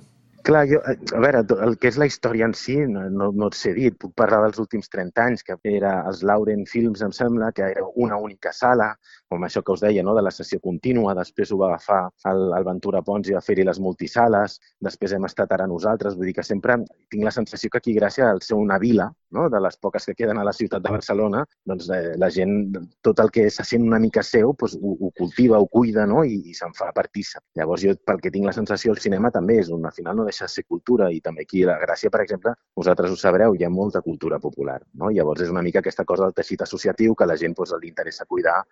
Clar, 0.46 0.62
jo, 0.70 0.78
a 0.86 1.20
veure, 1.24 1.40
el 1.66 1.74
que 1.82 1.90
és 1.90 1.96
la 1.98 2.06
història 2.06 2.46
en 2.46 2.52
si 2.54 2.76
no, 2.86 3.08
no, 3.10 3.32
no 3.34 3.48
et 3.50 3.56
sé 3.58 3.72
dir. 3.74 3.90
Puc 3.98 4.12
parlar 4.20 4.44
dels 4.44 4.60
últims 4.62 4.86
30 4.92 5.24
anys, 5.24 5.42
que 5.42 5.56
era 5.66 5.96
els 6.06 6.22
Lauren 6.22 6.62
Films, 6.70 7.02
em 7.02 7.10
sembla, 7.16 7.48
que 7.56 7.66
era 7.66 7.82
una 8.04 8.20
única 8.28 8.52
sala, 8.54 8.92
com 9.28 9.44
això 9.44 9.62
que 9.62 9.74
us 9.74 9.82
deia, 9.82 10.02
no? 10.06 10.14
de 10.14 10.22
la 10.22 10.30
sessió 10.30 10.60
contínua, 10.62 11.14
després 11.18 11.52
ho 11.52 11.58
va 11.60 11.70
agafar 11.72 12.00
el, 12.30 12.42
el 12.56 12.66
Ventura 12.66 13.02
Pons 13.06 13.28
i 13.28 13.34
va 13.36 13.42
fer-hi 13.42 13.66
les 13.66 13.80
multisales, 13.82 14.58
després 14.82 15.16
hem 15.16 15.26
estat 15.28 15.52
ara 15.56 15.66
nosaltres, 15.70 16.16
vull 16.16 16.30
dir 16.30 16.36
que 16.38 16.46
sempre 16.46 16.78
tinc 17.10 17.24
la 17.26 17.34
sensació 17.34 17.70
que 17.72 17.82
aquí, 17.82 17.94
gràcies 17.96 18.26
al 18.26 18.42
ser 18.46 18.58
una 18.58 18.78
vila, 18.82 19.10
no? 19.36 19.48
de 19.50 19.60
les 19.60 19.76
poques 19.76 20.06
que 20.06 20.14
queden 20.14 20.38
a 20.38 20.44
la 20.46 20.54
ciutat 20.54 20.82
de 20.82 20.92
Barcelona, 20.94 21.44
doncs 21.66 21.88
eh, 21.90 22.14
la 22.20 22.30
gent, 22.30 22.56
tot 23.02 23.20
el 23.24 23.32
que 23.34 23.48
se 23.50 23.66
sent 23.66 23.86
una 23.86 24.00
mica 24.02 24.22
seu, 24.22 24.54
doncs, 24.58 24.76
ho, 24.80 24.94
ho 25.00 25.12
cultiva, 25.18 25.58
ho 25.58 25.66
cuida 25.66 26.06
no? 26.06 26.22
i, 26.24 26.38
i 26.50 26.54
se'n 26.54 26.74
fa 26.76 26.92
partícip. 26.94 27.42
Llavors 27.58 27.82
jo, 27.82 27.96
pel 28.06 28.22
que 28.22 28.32
tinc 28.34 28.46
la 28.46 28.54
sensació, 28.56 28.94
el 28.94 29.02
cinema 29.02 29.32
també 29.34 29.58
és 29.62 29.72
un, 29.74 29.84
al 29.86 29.96
final 29.96 30.16
no 30.16 30.26
deixa 30.28 30.46
de 30.46 30.54
ser 30.54 30.66
cultura 30.68 31.10
i 31.12 31.20
també 31.24 31.46
aquí 31.46 31.64
la 31.66 31.78
Gràcia, 31.82 32.12
per 32.14 32.22
exemple, 32.22 32.54
vosaltres 32.76 33.12
ho 33.12 33.18
sabreu, 33.20 33.56
hi 33.56 33.66
ha 33.66 33.72
molta 33.72 34.02
cultura 34.02 34.38
popular. 34.42 34.78
No? 34.94 35.10
Llavors 35.10 35.42
és 35.46 35.52
una 35.52 35.64
mica 35.66 35.82
aquesta 35.82 36.06
cosa 36.06 36.28
del 36.28 36.36
teixit 36.36 36.62
associatiu 36.62 37.18
que 37.18 37.26
la 37.26 37.38
gent 37.40 37.56
doncs, 37.56 37.74
li 37.82 37.90
interessa 37.90 38.28
cuidar 38.28 38.62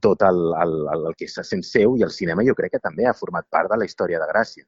tot 0.00 0.22
el, 0.22 0.40
el, 0.62 0.74
el, 0.94 1.06
el 1.10 1.16
que 1.18 1.28
se 1.28 1.44
sent 1.44 1.64
seu 1.66 1.96
i 1.96 2.04
el 2.06 2.12
cinema 2.14 2.44
jo 2.46 2.54
crec 2.58 2.76
que 2.76 2.82
també 2.82 3.06
ha 3.06 3.16
format 3.16 3.46
part 3.50 3.70
de 3.72 3.78
la 3.80 3.88
història 3.88 4.20
de 4.22 4.28
Gràcia. 4.32 4.66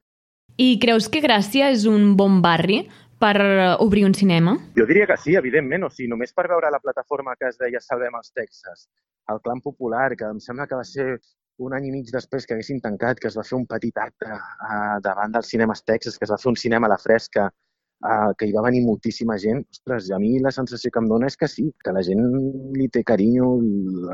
I 0.59 0.79
creus 0.81 1.07
que 1.07 1.21
Gràcia 1.23 1.69
és 1.71 1.85
un 1.87 2.15
bon 2.19 2.41
barri 2.43 2.83
per 3.19 3.35
obrir 3.83 4.05
un 4.07 4.15
cinema? 4.15 4.55
Jo 4.77 4.87
diria 4.87 5.07
que 5.07 5.17
sí, 5.19 5.35
evidentment. 5.35 5.85
O 5.85 5.91
sigui, 5.91 6.09
només 6.11 6.33
per 6.35 6.47
veure 6.51 6.71
la 6.71 6.81
plataforma 6.83 7.35
que 7.39 7.49
es 7.51 7.59
deia 7.59 7.81
Salvem 7.83 8.15
els 8.19 8.31
Texas, 8.31 8.87
el 9.29 9.41
clan 9.43 9.61
popular, 9.61 10.15
que 10.17 10.27
em 10.27 10.39
sembla 10.43 10.67
que 10.67 10.79
va 10.79 10.87
ser 10.87 11.19
un 11.59 11.75
any 11.75 11.89
i 11.89 11.91
mig 11.91 12.11
després 12.11 12.47
que 12.47 12.55
haguessin 12.55 12.79
tancat, 12.81 13.19
que 13.19 13.27
es 13.27 13.35
va 13.37 13.43
fer 13.43 13.57
un 13.57 13.65
petit 13.67 13.97
acte 13.99 14.29
uh, 14.31 14.97
davant 15.03 15.35
dels 15.35 15.49
cinemes 15.51 15.83
Texas, 15.83 16.17
que 16.17 16.25
es 16.25 16.31
va 16.31 16.39
fer 16.39 16.53
un 16.53 16.59
cinema 16.59 16.87
a 16.87 16.93
la 16.95 16.99
fresca, 17.01 17.49
uh, 18.05 18.31
que 18.37 18.47
hi 18.47 18.53
va 18.55 18.63
venir 18.65 18.81
moltíssima 18.85 19.37
gent, 19.41 19.63
ostres, 19.73 20.09
a 20.15 20.19
mi 20.21 20.37
la 20.43 20.51
sensació 20.55 20.91
que 20.93 21.01
em 21.03 21.09
dona 21.11 21.29
és 21.31 21.37
que 21.39 21.49
sí, 21.51 21.67
que 21.83 21.93
la 21.95 22.03
gent 22.05 22.23
li 22.77 22.87
té 22.93 23.03
carinyo, 23.11 23.51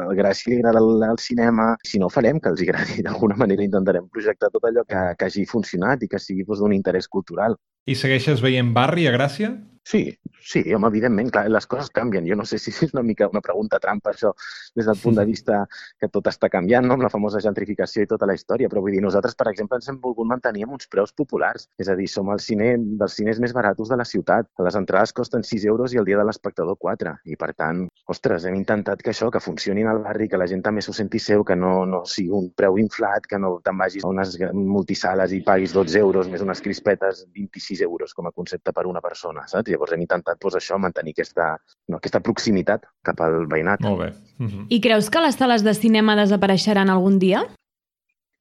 el 0.05 0.15
Gràcia 0.19 0.51
li 0.51 0.59
agrada 0.59 0.81
el, 0.83 1.05
el 1.09 1.21
cinema, 1.21 1.69
si 1.85 2.01
no 2.01 2.11
farem 2.13 2.41
que 2.41 2.51
els 2.53 2.65
agradi, 2.65 3.01
d'alguna 3.05 3.39
manera 3.43 3.65
intentarem 3.67 4.09
projectar 4.09 4.51
tot 4.53 4.67
allò 4.69 4.85
que, 4.89 5.05
que 5.19 5.29
hagi 5.29 5.45
funcionat 5.49 6.03
i 6.03 6.11
que 6.11 6.21
sigui 6.21 6.45
doncs, 6.45 6.63
d'un 6.63 6.75
interès 6.75 7.07
cultural. 7.07 7.57
I 7.85 7.93
segueixes 7.93 8.41
veient 8.41 8.71
barri 8.73 9.05
a 9.05 9.13
Gràcia? 9.13 9.53
Sí, 9.85 10.17
sí, 10.41 10.63
home, 10.73 10.87
evidentment, 10.89 11.27
clar, 11.29 11.43
les 11.53 11.67
coses 11.69 11.91
canvien. 11.93 12.25
Jo 12.25 12.33
no 12.35 12.41
sé 12.49 12.57
si 12.57 12.71
és 12.73 12.93
una 12.95 13.03
mica 13.05 13.27
una 13.29 13.41
pregunta 13.45 13.77
trampa, 13.77 14.15
això, 14.15 14.31
des 14.73 14.87
del 14.89 14.97
punt 14.97 15.19
de 15.19 15.25
vista 15.29 15.59
que 16.01 16.07
tot 16.09 16.25
està 16.31 16.49
canviant, 16.49 16.87
no?, 16.89 16.95
amb 16.97 17.05
la 17.05 17.11
famosa 17.13 17.37
gentrificació 17.43 18.01
i 18.01 18.09
tota 18.09 18.25
la 18.25 18.33
història, 18.33 18.65
però 18.71 18.81
vull 18.81 18.95
dir, 18.97 19.03
nosaltres, 19.05 19.37
per 19.37 19.51
exemple, 19.51 19.77
ens 19.77 19.91
hem 19.91 19.99
volgut 20.01 20.25
mantenir 20.25 20.65
amb 20.65 20.73
uns 20.79 20.89
preus 20.89 21.13
populars. 21.13 21.67
És 21.77 21.91
a 21.93 21.95
dir, 21.99 22.07
som 22.09 22.31
el 22.33 22.41
cine 22.41 22.71
dels 23.01 23.17
cines 23.19 23.41
més 23.43 23.53
baratos 23.53 23.91
de 23.93 23.99
la 24.01 24.07
ciutat. 24.09 24.49
Les 24.65 24.79
entrades 24.81 25.13
costen 25.13 25.45
6 25.45 25.67
euros 25.69 25.93
i 25.93 26.01
el 26.01 26.09
dia 26.09 26.17
de 26.17 26.25
l'espectador 26.25 26.79
4. 26.81 27.13
I, 27.29 27.37
per 27.37 27.51
tant, 27.53 27.85
ostres, 28.09 28.49
hem 28.49 28.57
intentat 28.57 29.05
que 29.05 29.13
això, 29.13 29.29
que 29.29 29.43
funcioni 29.43 29.85
al 29.85 30.01
barri, 30.01 30.25
que 30.33 30.41
la 30.41 30.49
gent 30.49 30.65
també 30.65 30.81
s'ho 30.81 30.97
senti 30.97 31.21
seu, 31.21 31.45
que 31.45 31.53
no, 31.53 31.75
no 31.85 32.01
sigui 32.09 32.33
un 32.33 32.49
preu 32.57 32.81
inflat, 32.81 33.29
que 33.29 33.37
no 33.37 33.59
te'n 33.61 33.77
vagis 33.85 34.01
a 34.01 34.09
unes 34.09 34.33
multisales 34.57 35.37
i 35.37 35.43
paguis 35.45 35.77
12 35.77 36.01
euros 36.01 36.33
més 36.33 36.41
unes 36.41 36.65
crispetes 36.65 37.27
26 37.37 37.74
euros 37.81 38.13
com 38.13 38.27
a 38.27 38.31
concepte 38.31 38.73
per 38.73 38.85
una 38.87 39.01
persona, 39.01 39.47
saps? 39.47 39.69
Llavors 39.71 39.95
hem 39.95 40.05
intentat 40.05 40.39
doncs, 40.41 40.59
això, 40.59 40.77
mantenir 40.79 41.15
aquesta, 41.15 41.55
no, 41.89 41.97
aquesta 41.97 42.21
proximitat 42.21 42.85
cap 43.03 43.21
al 43.21 43.45
veïnat. 43.51 43.81
Molt 43.81 43.99
bé. 44.01 44.13
Uh 44.39 44.45
-huh. 44.45 44.65
I 44.69 44.81
creus 44.81 45.09
que 45.09 45.21
les 45.21 45.35
sales 45.35 45.63
de 45.63 45.73
cinema 45.73 46.15
desapareixeran 46.15 46.89
algun 46.89 47.19
dia? 47.19 47.45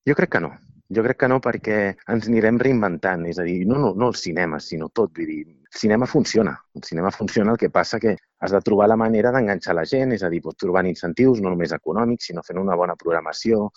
Jo 0.06 0.14
crec 0.14 0.30
que 0.30 0.40
no. 0.40 0.52
Jo 0.94 1.02
crec 1.02 1.16
que 1.16 1.28
no 1.28 1.40
perquè 1.40 1.96
ens 2.12 2.26
anirem 2.28 2.58
reinventant, 2.58 3.24
és 3.26 3.38
a 3.38 3.42
dir, 3.42 3.66
no, 3.66 3.78
no, 3.78 3.94
no 3.96 4.08
el 4.08 4.14
cinema, 4.14 4.60
sinó 4.60 4.90
tot, 4.90 5.14
vull 5.16 5.26
dir, 5.26 5.46
el 5.48 5.78
cinema 5.80 6.06
funciona, 6.06 6.60
el 6.74 6.84
cinema 6.84 7.10
funciona, 7.10 7.52
el 7.52 7.58
que 7.58 7.70
passa 7.70 7.98
que 7.98 8.16
has 8.44 8.52
de 8.52 8.60
trobar 8.60 8.90
la 8.90 8.96
manera 9.00 9.30
d'enganxar 9.32 9.74
la 9.76 9.86
gent, 9.88 10.12
és 10.12 10.22
a 10.22 10.28
dir, 10.28 10.42
pots 10.44 10.60
trobant 10.60 10.84
incentius 10.84 11.40
no 11.40 11.48
només 11.48 11.72
econòmics, 11.72 12.28
sinó 12.28 12.42
fent 12.44 12.60
una 12.60 12.76
bona 12.76 12.96
programació. 13.00 13.70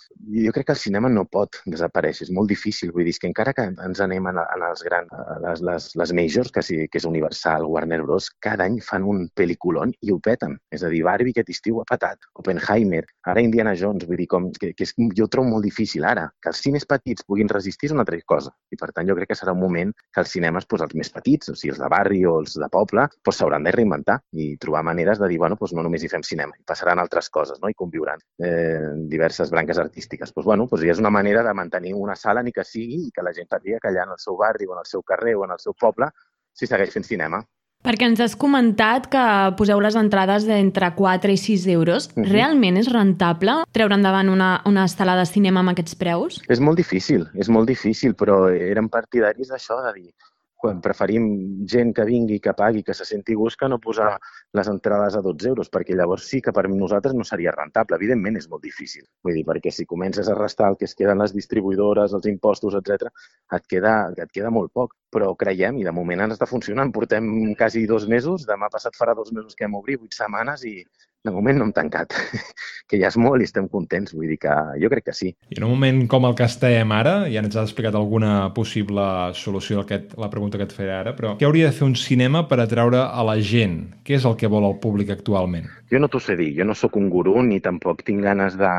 Jo 0.44 0.52
crec 0.52 0.68
que 0.68 0.74
el 0.76 0.80
cinema 0.80 1.08
no 1.08 1.24
pot 1.24 1.62
desaparèixer, 1.64 2.26
és 2.26 2.32
molt 2.36 2.52
difícil, 2.52 2.92
vull 2.92 3.08
dir, 3.08 3.14
que 3.16 3.30
encara 3.30 3.54
que 3.56 3.64
ens 3.72 4.02
anem 4.04 4.28
a, 4.28 4.34
a 4.44 4.58
les 4.60 4.84
grans, 4.84 5.14
les, 5.44 5.62
les, 5.64 5.88
les 6.02 6.12
majors, 6.20 6.52
que, 6.52 6.64
sí, 6.66 6.82
que 6.92 7.00
és 7.00 7.08
Universal, 7.08 7.64
Warner 7.64 8.02
Bros., 8.02 8.28
cada 8.44 8.66
any 8.68 8.76
fan 8.84 9.06
un 9.08 9.24
pel·liculon 9.38 9.94
i 10.04 10.12
ho 10.12 10.18
peten. 10.20 10.58
És 10.74 10.84
a 10.84 10.92
dir, 10.92 11.00
Barbie 11.06 11.32
aquest 11.32 11.54
estiu 11.56 11.80
ha 11.80 11.86
patat, 11.88 12.28
Oppenheimer, 12.36 13.06
ara 13.32 13.44
Indiana 13.44 13.72
Jones, 13.78 14.04
vull 14.10 14.20
dir, 14.20 14.28
com, 14.28 14.50
que, 14.52 14.74
que 14.76 14.84
és, 14.84 14.92
jo 15.16 15.30
trobo 15.32 15.48
molt 15.54 15.64
difícil 15.64 16.04
ara. 16.04 16.28
Que 16.44 16.52
els 16.52 16.60
cines 16.66 16.84
petits 16.84 17.24
puguin 17.24 17.48
resistir 17.48 17.88
és 17.88 17.96
una 17.96 18.04
altra 18.04 18.20
cosa. 18.28 18.52
I 18.68 18.76
per 18.76 18.92
tant 18.92 19.08
jo 19.08 19.16
crec 19.16 19.32
que 19.32 19.38
serà 19.40 19.56
un 19.56 19.64
moment 19.64 19.96
que 20.12 20.20
els 20.20 20.36
cinemes, 20.36 20.68
doncs, 20.68 20.84
els 20.84 21.00
més 21.00 21.12
petits, 21.16 21.48
o 21.48 21.56
sigui, 21.56 21.72
els 21.72 21.80
de 21.80 21.88
barri 21.88 22.20
o 22.28 22.36
els 22.42 22.58
de 22.60 22.68
poble, 22.72 23.08
doncs 23.24 23.64
de 23.64 23.72
reinventar 23.72 24.18
i 24.36 24.57
trobar 24.58 24.84
maneres 24.86 25.18
de 25.18 25.28
dir, 25.30 25.38
bueno, 25.38 25.56
doncs 25.60 25.74
no 25.76 25.84
només 25.86 26.04
hi 26.04 26.10
fem 26.12 26.24
cinema, 26.26 26.56
hi 26.56 26.66
passaran 26.66 27.00
altres 27.02 27.30
coses, 27.30 27.60
no? 27.62 27.70
i 27.70 27.76
conviuran 27.78 28.22
eh, 28.44 28.94
diverses 29.10 29.50
branques 29.54 29.78
artístiques. 29.78 30.32
Doncs, 30.34 30.46
bueno, 30.46 30.68
doncs 30.70 30.86
ja 30.86 30.94
és 30.94 31.02
una 31.02 31.14
manera 31.14 31.44
de 31.46 31.54
mantenir 31.54 31.94
una 31.94 32.16
sala, 32.16 32.42
ni 32.42 32.52
que 32.52 32.64
sigui, 32.64 33.06
i 33.08 33.12
que 33.14 33.24
la 33.24 33.34
gent 33.36 33.50
sàpiga 33.50 33.78
que 33.82 33.92
allà 33.92 34.06
en 34.06 34.16
el 34.16 34.22
seu 34.22 34.36
barri 34.36 34.66
o 34.68 34.74
en 34.76 34.82
el 34.84 34.90
seu 34.90 35.02
carrer 35.02 35.36
o 35.36 35.46
en 35.46 35.54
el 35.56 35.62
seu 35.62 35.76
poble 35.78 36.10
s'hi 36.58 36.66
segueix 36.66 36.92
fent 36.94 37.06
cinema. 37.06 37.42
Perquè 37.86 38.08
ens 38.08 38.18
has 38.20 38.34
comentat 38.34 39.06
que 39.12 39.24
poseu 39.58 39.78
les 39.80 39.94
entrades 39.96 40.44
d'entre 40.48 40.88
4 40.96 41.30
i 41.30 41.38
6 41.38 41.66
euros. 41.74 42.08
Uh 42.08 42.22
-huh. 42.22 42.30
Realment 42.32 42.76
és 42.76 42.90
rentable 42.90 43.62
treure 43.72 43.94
endavant 43.94 44.28
una, 44.28 44.60
una 44.66 44.84
estada 44.84 45.14
de 45.16 45.26
cinema 45.26 45.60
amb 45.60 45.70
aquests 45.70 45.94
preus? 45.94 46.42
És 46.48 46.60
molt 46.60 46.76
difícil, 46.76 47.28
és 47.34 47.48
molt 47.48 47.68
difícil, 47.68 48.14
però 48.14 48.50
eren 48.50 48.88
partidaris 48.88 49.48
d'això, 49.48 49.78
de 49.86 49.92
dir, 50.00 50.12
quan 50.58 50.80
preferim 50.82 51.26
gent 51.70 51.92
que 51.94 52.04
vingui, 52.04 52.40
que 52.42 52.52
pagui, 52.58 52.82
que 52.82 52.94
se 52.98 53.06
senti 53.06 53.36
gust, 53.38 53.58
que 53.60 53.68
no 53.70 53.78
posar 53.78 54.10
les 54.58 54.68
entrades 54.68 55.14
a 55.14 55.22
12 55.22 55.52
euros, 55.52 55.70
perquè 55.70 55.94
llavors 55.94 56.26
sí 56.26 56.40
que 56.42 56.52
per 56.56 56.66
nosaltres 56.68 57.14
no 57.14 57.26
seria 57.28 57.54
rentable. 57.54 57.96
Evidentment 57.96 58.40
és 58.40 58.48
molt 58.50 58.66
difícil. 58.66 59.06
Vull 59.24 59.38
dir, 59.38 59.44
perquè 59.46 59.70
si 59.74 59.86
comences 59.86 60.28
a 60.28 60.36
restar 60.38 60.72
el 60.72 60.78
que 60.80 60.88
es 60.90 60.96
queden 60.98 61.22
les 61.22 61.34
distribuïdores, 61.36 62.16
els 62.18 62.26
impostos, 62.26 62.74
etc, 62.80 63.06
et 63.54 63.68
queda, 63.70 63.94
et 64.16 64.34
queda 64.34 64.50
molt 64.50 64.74
poc. 64.74 64.96
Però 65.14 65.30
creiem, 65.40 65.78
i 65.80 65.86
de 65.86 65.94
moment 65.94 66.26
ens 66.26 66.34
està 66.34 66.44
funcionant, 66.50 66.90
portem 66.92 67.54
quasi 67.56 67.86
dos 67.88 68.04
mesos, 68.10 68.44
demà 68.48 68.68
passat 68.68 68.98
farà 68.98 69.14
dos 69.16 69.30
mesos 69.32 69.54
que 69.56 69.64
hem 69.64 69.78
obrit, 69.78 70.02
vuit 70.02 70.12
setmanes, 70.12 70.66
i 70.68 70.82
de 71.24 71.32
moment 71.34 71.58
no 71.58 71.66
hem 71.66 71.72
tancat, 71.74 72.14
que 72.88 73.00
ja 73.00 73.10
és 73.10 73.18
molt 73.20 73.42
i 73.42 73.48
estem 73.48 73.68
contents, 73.70 74.14
vull 74.14 74.30
dir 74.30 74.38
que 74.42 74.54
jo 74.82 74.90
crec 74.92 75.08
que 75.08 75.16
sí. 75.16 75.32
I 75.50 75.58
en 75.58 75.66
un 75.66 75.74
moment 75.74 76.04
com 76.10 76.28
el 76.28 76.36
que 76.38 76.46
estem 76.46 76.92
ara, 76.94 77.16
ja 77.30 77.42
ens 77.42 77.56
has 77.56 77.70
explicat 77.70 77.98
alguna 77.98 78.52
possible 78.56 79.04
solució 79.38 79.82
a 79.82 79.86
aquest, 79.86 80.14
la 80.20 80.30
pregunta 80.32 80.60
que 80.60 80.68
et 80.68 80.74
faré 80.74 80.94
ara, 80.94 81.14
però 81.18 81.34
què 81.40 81.48
hauria 81.48 81.70
de 81.70 81.76
fer 81.76 81.88
un 81.88 81.96
cinema 81.98 82.46
per 82.50 82.60
atraure 82.62 83.02
a 83.06 83.26
la 83.26 83.38
gent? 83.42 83.80
Què 84.06 84.18
és 84.18 84.28
el 84.28 84.38
que 84.40 84.50
vol 84.50 84.66
el 84.68 84.78
públic 84.82 85.12
actualment? 85.14 85.68
Jo 85.90 86.00
no 86.02 86.10
t'ho 86.12 86.20
sé 86.22 86.36
dir, 86.38 86.52
jo 86.58 86.68
no 86.68 86.76
sóc 86.78 86.96
un 87.00 87.08
gurú 87.12 87.40
ni 87.42 87.62
tampoc 87.64 88.04
tinc 88.06 88.22
ganes 88.24 88.56
de, 88.60 88.72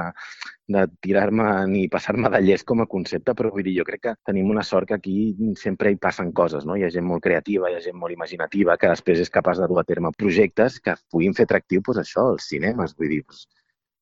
de 0.69 0.85
tirar-me 1.01 1.45
ni 1.71 1.88
passar-me 1.89 2.29
de 2.29 2.41
llest 2.45 2.65
com 2.69 2.83
a 2.83 2.88
concepte, 2.89 3.33
però 3.38 3.51
vull 3.53 3.65
dir, 3.65 3.75
jo 3.79 3.85
crec 3.88 4.03
que 4.05 4.15
tenim 4.29 4.51
una 4.53 4.63
sort 4.67 4.89
que 4.89 4.97
aquí 4.99 5.15
sempre 5.61 5.91
hi 5.91 5.97
passen 6.07 6.31
coses, 6.39 6.67
no? 6.69 6.77
Hi 6.77 6.85
ha 6.85 6.91
gent 6.93 7.07
molt 7.09 7.25
creativa, 7.25 7.69
hi 7.69 7.77
ha 7.77 7.85
gent 7.85 7.97
molt 7.97 8.15
imaginativa, 8.15 8.77
que 8.77 8.91
després 8.93 9.23
és 9.25 9.33
capaç 9.33 9.61
de 9.61 9.69
dur 9.71 9.81
a 9.81 9.88
terme 9.91 10.13
projectes 10.17 10.79
que 10.85 10.95
puguin 11.11 11.33
fer 11.38 11.49
atractiu, 11.49 11.81
doncs 11.85 12.03
això, 12.05 12.27
els 12.35 12.49
cinemes, 12.53 12.95
vull 12.99 13.15
dir, 13.15 13.23
doncs, 13.25 13.47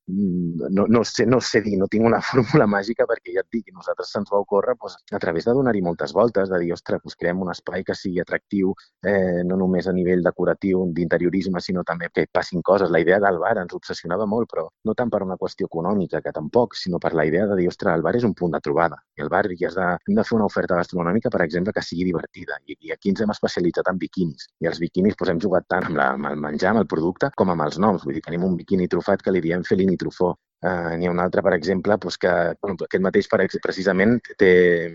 no, 0.08 0.88
no, 0.88 1.04
sé, 1.04 1.26
no 1.26 1.40
sé 1.42 1.62
dir, 1.62 1.78
no 1.78 1.88
tinc 1.92 2.06
una 2.08 2.22
fórmula 2.30 2.68
màgica 2.68 3.06
perquè 3.10 3.34
ja 3.36 3.44
et 3.44 3.50
dic, 3.52 3.72
nosaltres 3.76 4.12
se'ns 4.14 4.32
va 4.32 4.40
ocórrer 4.44 4.78
doncs, 4.80 4.98
a 5.12 5.20
través 5.20 5.46
de 5.46 5.56
donar-hi 5.58 5.82
moltes 5.84 6.14
voltes, 6.16 6.50
de 6.50 6.60
dir, 6.64 6.72
ostres, 6.74 7.02
doncs 7.04 7.18
creem 7.20 7.42
un 7.44 7.52
espai 7.52 7.84
que 7.88 7.96
sigui 7.96 8.22
atractiu, 8.24 8.74
eh, 9.06 9.44
no 9.48 9.58
només 9.60 9.88
a 9.88 9.94
nivell 9.96 10.24
decoratiu, 10.24 10.86
d'interiorisme, 10.96 11.62
sinó 11.62 11.84
també 11.84 12.10
que 12.14 12.28
passin 12.32 12.62
coses. 12.62 12.92
La 12.92 13.02
idea 13.04 13.20
del 13.24 13.40
bar 13.44 13.58
ens 13.60 13.76
obsessionava 13.76 14.26
molt, 14.26 14.50
però 14.54 14.68
no 14.88 14.96
tant 14.96 15.12
per 15.12 15.24
una 15.26 15.38
qüestió 15.38 15.68
econòmica, 15.68 16.22
que 16.24 16.32
tampoc, 16.32 16.76
sinó 16.76 17.00
per 17.04 17.14
la 17.14 17.26
idea 17.28 17.48
de 17.48 17.60
dir, 17.60 17.68
ostres, 17.68 17.94
el 17.94 18.06
bar 18.06 18.16
és 18.16 18.24
un 18.28 18.34
punt 18.38 18.56
de 18.56 18.64
trobada. 18.64 19.02
I 19.18 19.26
el 19.26 19.32
bar 19.34 19.46
hi 19.52 19.66
has 19.68 19.76
de, 19.76 19.90
hem 20.08 20.16
de 20.16 20.24
fer 20.24 20.38
una 20.38 20.48
oferta 20.48 20.80
gastronòmica, 20.80 21.32
per 21.34 21.44
exemple, 21.44 21.74
que 21.76 21.84
sigui 21.84 22.08
divertida. 22.08 22.60
I, 22.66 22.78
i 22.88 22.96
aquí 22.96 23.12
ens 23.12 23.24
hem 23.24 23.36
especialitzat 23.36 23.92
en 23.92 24.00
biquinis. 24.00 24.48
I 24.64 24.72
els 24.72 24.80
biquinis 24.80 25.18
doncs, 25.18 25.34
hem 25.34 25.44
jugat 25.44 25.68
tant 25.68 25.90
amb, 25.90 26.00
la, 26.00 26.12
amb 26.16 26.32
el 26.32 26.40
menjar, 26.40 26.72
amb 26.72 26.84
el 26.84 26.88
producte, 26.88 27.32
com 27.36 27.52
amb 27.52 27.68
els 27.68 27.80
noms. 27.82 28.08
Vull 28.08 28.16
dir, 28.18 28.24
tenim 28.26 28.46
un 28.48 28.56
biquini 28.60 28.88
trufat 28.92 29.24
que 29.26 29.34
li 29.36 29.44
diem 29.44 29.66
Felini 29.68 29.97
Trufó. 29.98 30.36
Uh, 30.66 30.96
N'hi 30.98 31.06
ha 31.06 31.12
un 31.14 31.20
altre, 31.22 31.44
per 31.46 31.52
exemple, 31.54 31.96
doncs 32.02 32.16
que 32.18 32.30
bueno, 32.64 32.76
aquest 32.88 33.04
mateix 33.06 33.28
per, 33.30 33.44
precisament 33.62 34.16
té 34.42 34.48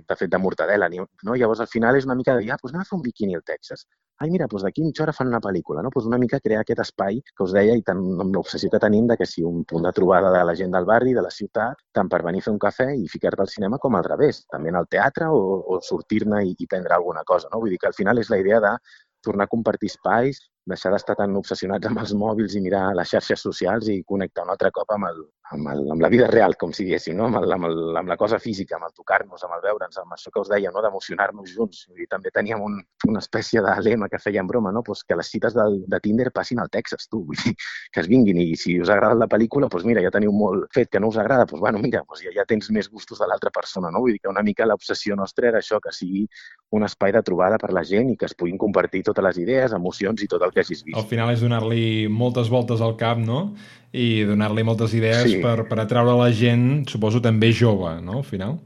de 0.02 0.16
fet 0.18 0.30
de 0.32 0.40
mortadela. 0.42 0.88
No? 0.90 1.36
Llavors, 1.38 1.60
al 1.62 1.70
final 1.70 1.98
és 1.98 2.08
una 2.08 2.16
mica 2.18 2.34
de 2.34 2.42
dir, 2.42 2.50
ah, 2.50 2.56
doncs 2.58 2.72
anem 2.74 2.82
a 2.82 2.88
fer 2.88 2.96
un 2.96 3.04
biquini 3.04 3.38
al 3.38 3.44
Texas. 3.46 3.86
Ai, 4.18 4.28
mira, 4.32 4.48
doncs 4.50 4.64
d'aquí 4.66 4.82
mitja 4.82 5.04
hora 5.04 5.14
fan 5.14 5.30
una 5.30 5.40
pel·lícula. 5.44 5.84
No? 5.86 5.92
Doncs 5.94 6.08
una 6.10 6.18
mica 6.18 6.40
crear 6.42 6.64
aquest 6.66 6.82
espai 6.82 7.20
que 7.30 7.46
us 7.46 7.54
deia 7.54 7.76
i 7.78 7.84
tant, 7.86 8.02
amb 8.24 8.34
l'obsessió 8.34 8.72
que 8.74 8.82
tenim 8.82 9.06
de 9.10 9.16
que 9.20 9.28
sigui 9.30 9.46
un 9.48 9.62
punt 9.70 9.86
de 9.86 9.94
trobada 9.94 10.34
de 10.34 10.42
la 10.50 10.56
gent 10.58 10.74
del 10.74 10.88
barri, 10.90 11.14
de 11.14 11.22
la 11.22 11.30
ciutat, 11.30 11.78
tant 11.94 12.10
per 12.10 12.24
venir 12.26 12.42
a 12.42 12.48
fer 12.48 12.56
un 12.56 12.60
cafè 12.66 12.88
i 12.98 13.06
ficar-te 13.14 13.46
al 13.46 13.54
cinema 13.54 13.78
com 13.82 13.94
al 13.98 14.06
revés, 14.08 14.42
també 14.50 14.74
en 14.74 14.82
el 14.82 14.90
teatre 14.90 15.30
o, 15.30 15.42
o 15.62 15.80
sortir-ne 15.92 16.42
i, 16.48 16.56
i 16.58 16.66
prendre 16.66 16.98
alguna 16.98 17.22
cosa. 17.22 17.50
No? 17.54 17.62
Vull 17.62 17.70
dir 17.76 17.78
que 17.78 17.90
al 17.92 17.98
final 17.98 18.18
és 18.18 18.34
la 18.34 18.42
idea 18.42 18.58
de 18.66 18.76
tornar 19.22 19.46
a 19.46 19.54
compartir 19.54 19.94
espais, 19.94 20.42
deixar 20.70 20.92
d'estar 20.94 21.16
tan 21.18 21.36
obsessionats 21.40 21.88
amb 21.88 22.02
els 22.02 22.12
mòbils 22.14 22.54
i 22.54 22.62
mirar 22.64 22.84
les 22.98 23.10
xarxes 23.14 23.42
socials 23.48 23.88
i 23.90 24.02
connectar 24.06 24.44
un 24.46 24.52
altre 24.54 24.70
cop 24.74 24.94
amb, 24.94 25.08
el, 25.10 25.24
amb, 25.52 25.68
el, 25.72 25.82
amb 25.94 26.02
la 26.02 26.10
vida 26.12 26.26
real, 26.30 26.56
com 26.60 26.72
si 26.74 26.86
diguéssim, 26.86 27.16
no? 27.18 27.28
amb, 27.28 27.38
el, 27.42 27.52
amb, 27.56 27.68
el, 27.68 27.96
amb 28.00 28.10
la 28.10 28.16
cosa 28.20 28.38
física, 28.42 28.76
amb 28.78 28.88
el 28.88 28.94
tocar-nos, 28.96 29.44
amb 29.44 29.56
el 29.56 29.64
veure'ns, 29.66 29.98
amb 30.02 30.16
això 30.16 30.32
que 30.32 30.42
us 30.42 30.50
deia, 30.52 30.72
no? 30.74 30.82
d'emocionar-nos 30.84 31.52
junts. 31.54 31.84
I 32.00 32.08
també 32.10 32.32
teníem 32.34 32.62
un, 32.64 32.78
una 33.08 33.22
espècie 33.22 33.62
de 33.64 33.74
lema 33.84 34.08
que 34.12 34.20
feia 34.22 34.42
en 34.42 34.50
broma, 34.50 34.72
no? 34.72 34.82
pues 34.86 35.04
que 35.04 35.18
les 35.18 35.30
cites 35.30 35.56
del, 35.56 35.82
de 35.86 36.00
Tinder 36.00 36.30
passin 36.32 36.62
al 36.62 36.70
Texas, 36.72 37.08
tu, 37.08 37.24
vull 37.28 37.38
dir, 37.44 37.54
que 37.92 38.02
es 38.02 38.10
vinguin 38.10 38.40
i 38.42 38.52
si 38.58 38.78
us 38.80 38.92
agrada 38.92 39.18
la 39.18 39.28
pel·lícula, 39.30 39.68
doncs 39.72 39.86
mira, 39.88 40.02
ja 40.04 40.12
teniu 40.14 40.32
molt 40.34 40.68
fet, 40.74 40.90
que 40.92 41.00
no 41.00 41.12
us 41.12 41.20
agrada, 41.20 41.46
doncs 41.48 41.62
bueno, 41.62 41.82
mira, 41.82 42.02
doncs 42.06 42.24
ja, 42.24 42.34
ja 42.34 42.46
tens 42.48 42.70
més 42.74 42.90
gustos 42.90 43.20
de 43.22 43.28
l'altra 43.28 43.52
persona, 43.54 43.92
no? 43.92 44.04
Vull 44.04 44.16
dir 44.16 44.22
que 44.24 44.32
una 44.32 44.44
mica 44.46 44.66
l'obsessió 44.68 45.16
nostra 45.18 45.50
era 45.52 45.62
això, 45.62 45.80
que 45.82 45.92
sigui 45.94 46.26
un 46.72 46.86
espai 46.86 47.12
de 47.12 47.22
trobada 47.22 47.58
per 47.60 47.72
la 47.76 47.84
gent 47.84 48.10
i 48.12 48.16
que 48.16 48.26
es 48.28 48.34
puguin 48.38 48.58
compartir 48.60 49.02
totes 49.06 49.24
les 49.28 49.42
idees, 49.44 49.76
emocions 49.76 50.22
i 50.24 50.28
tot 50.30 50.42
el 50.42 50.54
que 50.54 50.64
hagis 50.64 50.82
vist. 50.86 50.96
Al 50.98 51.08
final 51.10 51.32
és 51.34 51.44
donar-li 51.44 52.08
moltes 52.08 52.50
voltes 52.52 52.80
al 52.80 52.96
cap, 53.00 53.20
no? 53.20 53.52
I 53.92 54.24
donar-li 54.24 54.64
moltes 54.64 54.94
idees 54.96 55.26
sí. 55.28 55.41
Per, 55.42 55.56
per 55.68 55.78
atraure 55.82 56.14
la 56.18 56.30
gent, 56.34 56.84
suposo 56.88 57.20
també 57.24 57.52
jove, 57.52 57.96
no? 58.04 58.20
Al 58.20 58.28
final. 58.28 58.60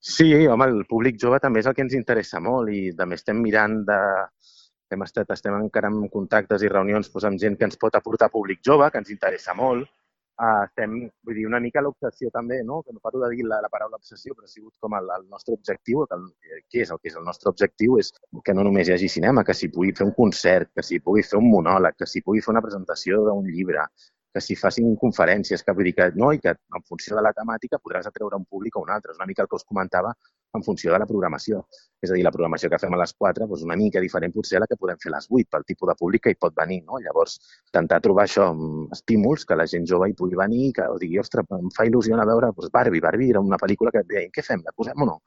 Sí, 0.00 0.30
home, 0.46 0.66
el 0.70 0.84
públic 0.86 1.18
jove 1.20 1.40
també 1.42 1.60
és 1.60 1.66
el 1.66 1.74
que 1.74 1.82
ens 1.84 1.94
interessa 1.98 2.40
molt 2.40 2.70
i 2.70 2.88
també 2.98 3.18
estem 3.18 3.40
mirant 3.42 3.82
de... 3.88 4.00
Hem 4.94 5.02
estat, 5.04 5.28
estem 5.34 5.52
encara 5.52 5.90
en 5.92 6.06
contactes 6.08 6.62
i 6.64 6.68
reunions 6.72 7.10
doncs, 7.10 7.24
amb 7.28 7.40
gent 7.42 7.58
que 7.60 7.66
ens 7.68 7.76
pot 7.76 7.96
aportar 7.98 8.30
públic 8.32 8.62
jove, 8.64 8.86
que 8.90 9.02
ens 9.02 9.10
interessa 9.12 9.52
molt. 9.58 9.90
Uh, 10.38 10.62
estem, 10.68 10.92
vull 11.26 11.34
dir, 11.34 11.44
una 11.48 11.58
mica 11.60 11.82
l'obsessió 11.82 12.30
també, 12.32 12.60
no? 12.64 12.78
que 12.86 12.94
no 12.94 13.02
paro 13.02 13.20
de 13.24 13.28
dir 13.34 13.44
la, 13.44 13.58
la 13.60 13.68
paraula 13.72 13.98
obsessió, 13.98 14.36
però 14.38 14.46
ha 14.46 14.52
sigut 14.52 14.72
com 14.80 14.94
el, 14.96 15.10
el 15.16 15.26
nostre 15.26 15.56
objectiu, 15.58 16.04
que 16.06 16.16
el, 16.16 16.28
què 16.70 16.84
és 16.84 16.92
el 16.94 17.00
que 17.02 17.10
és 17.10 17.18
el 17.18 17.26
nostre 17.26 17.50
objectiu, 17.50 17.98
és 18.00 18.12
que 18.46 18.54
no 18.54 18.64
només 18.64 18.88
hi 18.88 18.94
hagi 18.94 19.10
cinema, 19.12 19.42
que 19.44 19.56
s'hi 19.58 19.68
pugui 19.74 19.90
fer 19.98 20.06
un 20.06 20.14
concert, 20.16 20.70
que 20.78 20.86
s'hi 20.86 21.02
pugui 21.04 21.26
fer 21.26 21.42
un 21.42 21.50
monòleg, 21.50 21.98
que 21.98 22.08
s'hi 22.08 22.22
pugui 22.22 22.44
fer 22.44 22.54
una 22.54 22.62
presentació 22.64 23.18
d'un 23.26 23.50
llibre, 23.50 23.82
que 24.38 24.44
s'hi 24.44 24.56
facin 24.58 24.94
conferències, 25.02 25.64
que 25.66 25.74
vull 25.74 25.88
dir 25.88 25.94
que 25.98 26.08
no, 26.14 26.30
i 26.34 26.38
que 26.42 26.54
en 26.54 26.84
funció 26.86 27.16
de 27.18 27.24
la 27.26 27.34
temàtica 27.34 27.80
podràs 27.82 28.06
atreure 28.06 28.38
un 28.38 28.46
públic 28.46 28.76
o 28.78 28.84
un 28.86 28.92
altre. 28.94 29.12
És 29.12 29.18
una 29.18 29.26
mica 29.30 29.42
el 29.44 29.50
que 29.50 29.58
us 29.58 29.66
comentava 29.66 30.12
en 30.56 30.64
funció 30.64 30.94
de 30.94 31.00
la 31.02 31.08
programació. 31.10 31.64
És 32.02 32.12
a 32.12 32.14
dir, 32.14 32.22
la 32.26 32.32
programació 32.34 32.70
que 32.72 32.78
fem 32.80 32.94
a 32.94 33.00
les 33.02 33.12
4 33.24 33.48
doncs 33.50 33.64
una 33.66 33.76
mica 33.80 34.02
diferent 34.04 34.32
potser 34.36 34.60
a 34.60 34.62
la 34.62 34.68
que 34.70 34.78
podem 34.80 35.00
fer 35.02 35.10
a 35.10 35.16
les 35.16 35.26
8 35.40 35.50
pel 35.54 35.66
tipus 35.72 35.90
de 35.90 35.96
públic 35.98 36.24
que 36.26 36.34
hi 36.34 36.38
pot 36.46 36.54
venir. 36.60 36.78
No? 36.86 37.02
Llavors, 37.04 37.36
intentar 37.72 38.00
trobar 38.06 38.28
això 38.28 38.48
amb 38.54 38.94
estímuls, 38.96 39.44
que 39.48 39.58
la 39.58 39.66
gent 39.74 39.90
jove 39.90 40.08
hi 40.08 40.16
pugui 40.22 40.38
venir 40.38 40.62
i 40.68 40.72
que 40.78 40.88
digui, 41.02 41.20
ostres, 41.24 41.50
em 41.58 41.74
fa 41.74 41.88
il·lusió 41.90 42.16
a 42.16 42.30
veure 42.32 42.54
doncs 42.54 42.72
Barbie. 42.78 43.04
Barbie 43.04 43.34
era 43.34 43.44
una 43.44 43.60
pel·lícula 43.60 43.94
que 43.94 44.06
deia, 44.06 44.30
què 44.32 44.46
fem, 44.46 44.64
la 44.64 44.76
posem 44.76 45.04
o 45.04 45.12
no? 45.12 45.20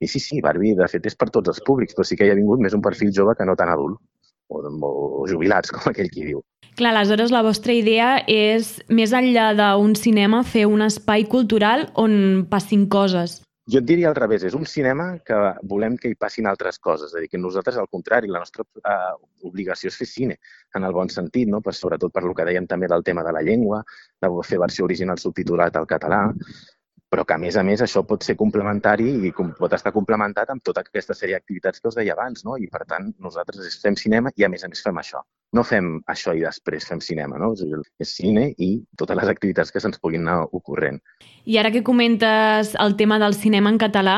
I 0.00 0.08
sí, 0.10 0.20
sí, 0.20 0.40
Barbie, 0.44 0.74
de 0.78 0.88
fet, 0.90 1.06
és 1.10 1.16
per 1.18 1.30
tots 1.34 1.52
els 1.52 1.62
públics, 1.66 1.94
però 1.96 2.06
sí 2.06 2.16
que 2.18 2.26
hi 2.26 2.32
ha 2.32 2.38
vingut 2.38 2.62
més 2.62 2.74
un 2.76 2.82
perfil 2.82 3.12
jove 3.14 3.36
que 3.38 3.46
no 3.46 3.54
tan 3.58 3.70
adult 3.72 4.00
o, 4.48 5.22
o 5.22 5.28
jubilats, 5.30 5.72
com 5.74 5.90
aquell 5.90 6.10
qui 6.10 6.28
diu. 6.32 6.42
Clar, 6.74 6.90
aleshores 6.90 7.30
la 7.30 7.44
vostra 7.46 7.74
idea 7.76 8.16
és, 8.26 8.80
més 8.90 9.14
enllà 9.14 9.52
d'un 9.54 9.94
cinema, 9.94 10.42
fer 10.42 10.66
un 10.66 10.82
espai 10.82 11.28
cultural 11.30 11.88
on 11.94 12.46
passin 12.50 12.88
coses. 12.90 13.40
Jo 13.70 13.80
et 13.80 13.86
diria 13.88 14.10
al 14.10 14.16
revés, 14.18 14.42
és 14.44 14.52
un 14.58 14.66
cinema 14.68 15.06
que 15.24 15.36
volem 15.70 15.94
que 15.96 16.10
hi 16.10 16.16
passin 16.20 16.44
altres 16.50 16.76
coses, 16.82 17.14
és 17.14 17.16
a 17.16 17.22
dir, 17.22 17.30
que 17.32 17.40
nosaltres, 17.40 17.78
al 17.80 17.88
contrari, 17.88 18.28
la 18.28 18.42
nostra 18.42 18.66
uh, 18.66 19.14
obligació 19.48 19.88
és 19.88 19.96
fer 19.96 20.08
cine, 20.10 20.36
en 20.76 20.84
el 20.84 20.92
bon 20.92 21.08
sentit, 21.08 21.48
no? 21.48 21.62
per, 21.64 21.72
sobretot 21.72 22.12
per 22.12 22.26
lo 22.26 22.34
que 22.36 22.44
dèiem 22.44 22.66
també 22.68 22.90
del 22.92 23.06
tema 23.06 23.24
de 23.24 23.32
la 23.32 23.40
llengua, 23.46 23.80
de 24.20 24.30
fer 24.44 24.60
versió 24.60 24.84
original 24.84 25.22
subtitulat 25.22 25.78
al 25.80 25.88
català, 25.88 26.26
però 27.14 27.22
que 27.22 27.36
a 27.36 27.38
més 27.38 27.54
a 27.54 27.62
més 27.62 27.78
això 27.84 28.02
pot 28.02 28.24
ser 28.26 28.34
complementari 28.34 29.06
i 29.28 29.30
pot 29.36 29.72
estar 29.76 29.92
complementat 29.94 30.50
amb 30.50 30.64
tota 30.66 30.82
aquesta 30.82 31.14
sèrie 31.14 31.38
d'activitats 31.38 31.78
que 31.78 31.92
us 31.92 31.94
deia 31.94 32.16
abans, 32.16 32.42
no? 32.42 32.56
I 32.58 32.66
per 32.66 32.82
tant 32.90 33.12
nosaltres 33.22 33.78
fem 33.82 33.94
cinema 33.94 34.32
i 34.34 34.42
a 34.42 34.50
més 34.50 34.66
a 34.66 34.70
més 34.72 34.82
fem 34.82 34.98
això. 34.98 35.22
no 35.54 35.62
fem 35.62 36.00
això 36.10 36.32
i 36.34 36.40
després 36.42 36.84
fem 36.88 36.98
cinema, 36.98 37.38
no? 37.38 37.52
És 38.02 38.16
cine 38.16 38.48
i 38.58 38.82
totes 38.98 39.14
les 39.14 39.28
activitats 39.30 39.70
que 39.70 39.78
se'ns 39.78 40.00
puguin 40.02 40.26
anar 40.26 40.48
ocorrent. 40.50 40.98
I 41.46 41.58
ara 41.58 41.70
que 41.70 41.84
comentes 41.86 42.74
el 42.74 42.96
tema 42.96 43.20
del 43.22 43.38
cinema 43.38 43.70
en 43.70 43.78
català, 43.78 44.16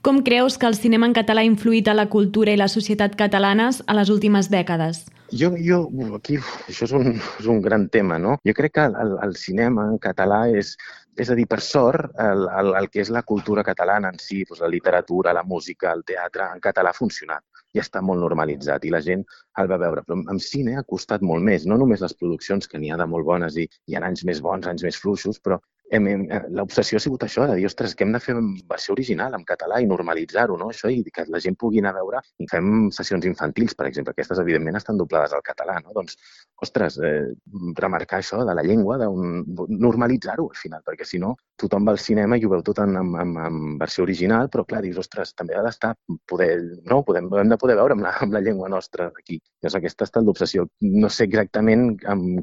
com 0.00 0.22
creus 0.24 0.56
que 0.56 0.64
el 0.64 0.74
cinema 0.74 1.04
en 1.04 1.12
català 1.12 1.42
ha 1.44 1.50
influït 1.50 1.88
a 1.88 1.94
la 1.94 2.08
cultura 2.08 2.54
i 2.54 2.56
la 2.56 2.70
societat 2.72 3.18
catalanes 3.20 3.82
a 3.86 3.96
les 3.98 4.08
últimes 4.08 4.48
dècades? 4.48 5.04
Jo, 5.30 5.52
jo 5.60 5.84
aquí, 6.16 6.38
això 6.72 6.88
és 6.88 6.94
un, 6.96 7.12
és 7.38 7.46
un 7.46 7.60
gran 7.60 7.90
tema, 7.92 8.16
no? 8.18 8.38
Jo 8.48 8.54
crec 8.56 8.78
que 8.78 8.86
el, 8.88 9.12
el 9.22 9.36
cinema 9.36 9.84
en 9.92 10.00
català 10.00 10.46
és, 10.48 10.72
és 11.20 11.30
a 11.30 11.36
dir, 11.38 11.46
per 11.50 11.60
sort, 11.64 12.10
el, 12.24 12.46
el, 12.60 12.74
el 12.80 12.90
que 12.92 13.02
és 13.04 13.10
la 13.12 13.22
cultura 13.28 13.64
catalana 13.66 14.10
en 14.12 14.20
si, 14.22 14.42
doncs 14.48 14.62
la 14.64 14.72
literatura, 14.72 15.36
la 15.36 15.44
música, 15.44 15.92
el 15.92 16.04
teatre, 16.08 16.48
en 16.54 16.62
català 16.64 16.94
ha 16.94 17.00
funcionat 17.00 17.44
ja 17.76 17.84
està 17.84 18.00
molt 18.02 18.18
normalitzat 18.22 18.84
i 18.86 18.90
la 18.90 19.00
gent 19.04 19.24
el 19.62 19.68
va 19.70 19.78
veure. 19.82 20.02
Però 20.06 20.18
amb 20.20 20.42
cine 20.42 20.76
ha 20.78 20.86
costat 20.94 21.22
molt 21.26 21.44
més, 21.46 21.66
no 21.70 21.78
només 21.80 22.02
les 22.04 22.16
produccions, 22.22 22.66
que 22.70 22.80
n'hi 22.82 22.90
ha 22.90 22.98
de 23.00 23.06
molt 23.10 23.26
bones 23.28 23.58
i 23.62 23.66
hi 23.68 23.96
ha 23.96 24.02
anys 24.06 24.24
més 24.30 24.42
bons, 24.46 24.66
anys 24.66 24.86
més 24.86 24.98
fluixos, 25.02 25.38
però 25.44 25.60
l'obsessió 25.98 26.98
ha 26.98 27.02
sigut 27.02 27.24
això, 27.26 27.46
de 27.48 27.56
dir, 27.58 27.66
ostres, 27.66 27.94
que 27.96 28.04
hem 28.04 28.12
de 28.14 28.20
fer 28.22 28.34
versió 28.68 28.94
original 28.94 29.34
en 29.34 29.44
català 29.44 29.80
i 29.82 29.88
normalitzar-ho, 29.90 30.56
no? 30.58 30.70
Això, 30.70 30.90
i 30.90 31.02
que 31.10 31.24
la 31.26 31.40
gent 31.42 31.56
pugui 31.58 31.80
anar 31.82 31.90
a 31.94 31.98
veure. 31.98 32.20
I 32.38 32.46
fem 32.50 32.90
sessions 32.94 33.26
infantils, 33.26 33.74
per 33.74 33.88
exemple, 33.88 34.14
aquestes 34.14 34.38
evidentment 34.38 34.78
estan 34.78 35.00
doblades 35.00 35.34
al 35.34 35.42
català, 35.42 35.80
no? 35.82 35.94
Doncs, 35.96 36.16
ostres, 36.62 36.98
eh, 37.02 37.32
remarcar 37.74 38.20
això 38.20 38.44
de 38.46 38.54
la 38.54 38.62
llengua, 38.62 38.98
de 39.00 39.08
normalitzar-ho 39.10 40.46
al 40.48 40.60
final, 40.60 40.84
perquè 40.86 41.06
si 41.08 41.18
no, 41.18 41.34
tothom 41.58 41.88
va 41.88 41.96
al 41.96 41.98
cinema 41.98 42.38
i 42.38 42.44
ho 42.46 42.52
veu 42.52 42.62
tot 42.62 42.78
en, 42.84 42.94
en, 43.00 43.10
en, 43.24 43.34
en 43.48 43.78
versió 43.80 44.04
original, 44.04 44.48
però 44.52 44.64
clar, 44.68 44.84
dius, 44.86 45.00
ostres, 45.02 45.34
també 45.34 45.58
ha 45.58 45.64
d'estar, 45.66 45.94
poder, 46.30 46.52
no? 46.86 47.02
Podem, 47.06 47.28
hem 47.42 47.50
de 47.50 47.58
poder 47.60 47.76
veure 47.80 47.96
amb 47.96 48.06
la, 48.06 48.14
amb 48.26 48.36
la 48.36 48.44
llengua 48.44 48.70
nostra 48.70 49.10
aquí. 49.10 49.40
Llavors, 49.60 49.80
aquesta 49.80 50.06
ha 50.06 50.10
estat 50.10 50.26
l'obsessió. 50.26 50.68
No 51.02 51.10
sé 51.10 51.26
exactament 51.26 51.88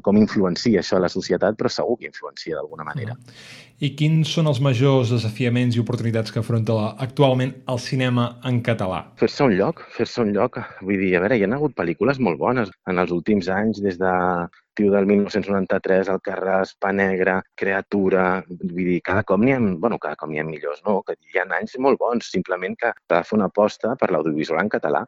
com 0.04 0.20
influencia 0.20 0.82
això 0.82 0.98
a 0.98 1.06
la 1.06 1.12
societat, 1.12 1.56
però 1.58 1.72
segur 1.72 1.96
que 1.98 2.10
influencia 2.12 2.58
d'alguna 2.58 2.86
manera. 2.86 3.16
Mm. 3.16 3.37
I 3.78 3.92
quins 3.94 4.30
són 4.34 4.50
els 4.50 4.58
majors 4.58 5.12
desafiaments 5.14 5.76
i 5.76 5.80
oportunitats 5.82 6.32
que 6.34 6.40
afronta 6.40 6.74
actualment 7.04 7.52
el 7.74 7.78
cinema 7.78 8.24
en 8.50 8.58
català? 8.68 9.04
Fer-se 9.20 9.46
un 9.46 9.54
lloc, 9.60 9.84
fer-se 9.94 10.24
un 10.24 10.32
lloc. 10.34 10.58
Vull 10.82 10.98
dir, 10.98 11.12
a 11.14 11.20
veure, 11.22 11.38
hi 11.38 11.44
ha 11.46 11.50
hagut 11.54 11.76
pel·lícules 11.78 12.18
molt 12.18 12.40
bones 12.40 12.72
en 12.90 12.98
els 12.98 13.12
últims 13.14 13.46
anys, 13.54 13.78
des 13.84 14.00
de 14.00 14.14
tio 14.78 14.90
del 14.94 15.06
1993, 15.10 16.10
El 16.14 16.18
Carràs, 16.26 16.74
Pa 16.82 16.90
Negra, 16.94 17.38
Creatura, 17.58 18.26
vull 18.50 18.90
dir, 18.90 18.98
cada 19.06 19.22
cop 19.30 19.42
n'hi 19.42 19.54
ha, 19.54 19.62
bueno, 19.86 19.98
cada 20.02 20.18
cop 20.18 20.30
n'hi 20.30 20.42
ha 20.42 20.46
millors, 20.46 20.82
no? 20.86 21.00
Que 21.06 21.14
hi 21.14 21.38
ha 21.38 21.46
anys 21.60 21.78
molt 21.86 22.02
bons, 22.02 22.34
simplement 22.34 22.74
que 22.82 22.92
s'ha 22.94 23.16
de 23.16 23.24
fer 23.30 23.38
una 23.38 23.48
aposta 23.50 23.94
per 24.02 24.10
l'audiovisual 24.10 24.62
en 24.62 24.74
català. 24.74 25.06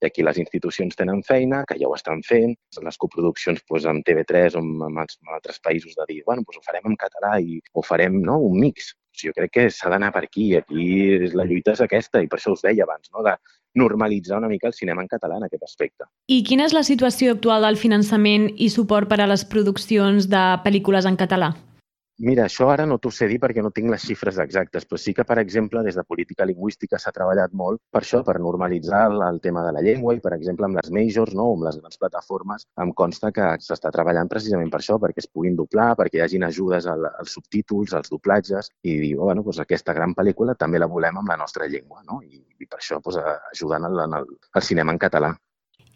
I 0.00 0.08
aquí 0.08 0.24
les 0.24 0.38
institucions 0.40 0.96
tenen 0.96 1.20
feina, 1.26 1.64
que 1.68 1.76
ja 1.80 1.88
ho 1.88 1.94
estan 1.96 2.22
fent, 2.24 2.54
les 2.86 3.00
coproduccions 3.00 3.60
doncs, 3.68 3.86
amb 3.90 4.06
TV3 4.06 4.56
o 4.56 4.62
amb, 4.62 4.86
amb, 4.88 5.04
altres 5.36 5.60
països 5.60 5.96
de 5.98 6.08
dir, 6.08 6.22
bueno, 6.26 6.44
doncs 6.46 6.60
ho 6.60 6.64
farem 6.64 6.88
en 6.88 6.96
català 6.96 7.36
i 7.40 7.60
ho 7.74 7.84
farem 7.84 8.16
no? 8.24 8.38
un 8.48 8.58
mix. 8.64 8.94
Jo 9.20 9.34
crec 9.36 9.52
que 9.52 9.64
s'ha 9.68 9.90
d'anar 9.92 10.12
per 10.14 10.24
aquí. 10.24 10.54
Aquí 10.56 11.28
la 11.36 11.44
lluita 11.44 11.74
és 11.74 11.82
aquesta 11.84 12.22
i 12.22 12.28
per 12.30 12.38
això 12.38 12.54
us 12.54 12.64
deia 12.64 12.86
abans, 12.86 13.10
no? 13.12 13.24
de 13.26 13.36
normalitzar 13.76 14.38
una 14.38 14.48
mica 14.48 14.70
el 14.70 14.74
cinema 14.74 15.02
en 15.04 15.10
català 15.10 15.36
en 15.36 15.46
aquest 15.46 15.66
aspecte. 15.66 16.08
I 16.32 16.42
quina 16.46 16.64
és 16.66 16.74
la 16.74 16.86
situació 16.86 17.36
actual 17.36 17.66
del 17.66 17.78
finançament 17.78 18.48
i 18.56 18.70
suport 18.72 19.10
per 19.10 19.20
a 19.20 19.28
les 19.30 19.44
produccions 19.44 20.30
de 20.32 20.44
pel·lícules 20.64 21.06
en 21.06 21.20
català? 21.20 21.52
Mira, 22.20 22.44
això 22.44 22.66
ara 22.68 22.84
no 22.84 22.98
t'ho 23.00 23.08
sé 23.16 23.24
dir 23.30 23.38
perquè 23.40 23.62
no 23.64 23.70
tinc 23.72 23.88
les 23.88 24.02
xifres 24.04 24.36
exactes, 24.42 24.84
però 24.84 24.98
sí 25.00 25.14
que, 25.16 25.24
per 25.24 25.38
exemple, 25.40 25.80
des 25.86 25.96
de 25.96 26.02
política 26.04 26.44
lingüística 26.44 26.98
s'ha 27.00 27.14
treballat 27.16 27.54
molt 27.56 27.80
per 27.88 28.02
això, 28.02 28.20
per 28.26 28.34
normalitzar 28.44 29.06
el, 29.08 29.22
el 29.24 29.40
tema 29.40 29.62
de 29.64 29.70
la 29.72 29.80
llengua 29.86 30.12
i, 30.12 30.20
per 30.20 30.34
exemple, 30.36 30.68
amb 30.68 30.76
les 30.76 30.90
majors, 30.92 31.32
no, 31.38 31.46
amb 31.54 31.64
les 31.64 31.78
grans 31.80 32.02
plataformes, 32.02 32.66
em 32.84 32.92
consta 32.98 33.32
que 33.32 33.46
s'està 33.64 33.88
treballant 33.94 34.28
precisament 34.28 34.68
per 34.68 34.82
això, 34.82 34.98
perquè 35.00 35.24
es 35.24 35.30
puguin 35.32 35.56
doblar, 35.56 35.94
perquè 35.96 36.20
hi 36.20 36.24
hagin 36.26 36.44
ajudes 36.44 36.90
al, 36.92 37.08
als 37.08 37.38
subtítols, 37.38 37.96
als 37.96 38.12
doblatges, 38.12 38.68
i 38.84 38.98
dir, 39.06 39.14
oh, 39.16 39.24
bueno, 39.30 39.46
doncs 39.48 39.64
aquesta 39.64 39.96
gran 39.96 40.12
pel·lícula 40.12 40.58
també 40.60 40.84
la 40.84 40.92
volem 40.92 41.22
amb 41.22 41.32
la 41.32 41.40
nostra 41.40 41.72
llengua, 41.72 42.04
no? 42.04 42.20
I, 42.20 42.44
i 42.60 42.68
per 42.68 42.82
això 42.82 43.00
doncs, 43.00 43.16
ajudant 43.54 43.88
el, 43.88 44.04
el 44.04 44.68
cinema 44.68 44.92
en 44.92 45.00
català. 45.00 45.32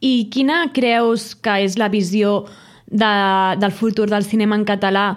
I 0.00 0.30
quina 0.32 0.70
creus 0.72 1.34
que 1.36 1.60
és 1.68 1.76
la 1.76 1.92
visió 1.92 2.46
de, 2.88 3.14
del 3.60 3.72
futur 3.76 4.08
del 4.08 4.24
cinema 4.24 4.56
en 4.56 4.64
català 4.64 5.08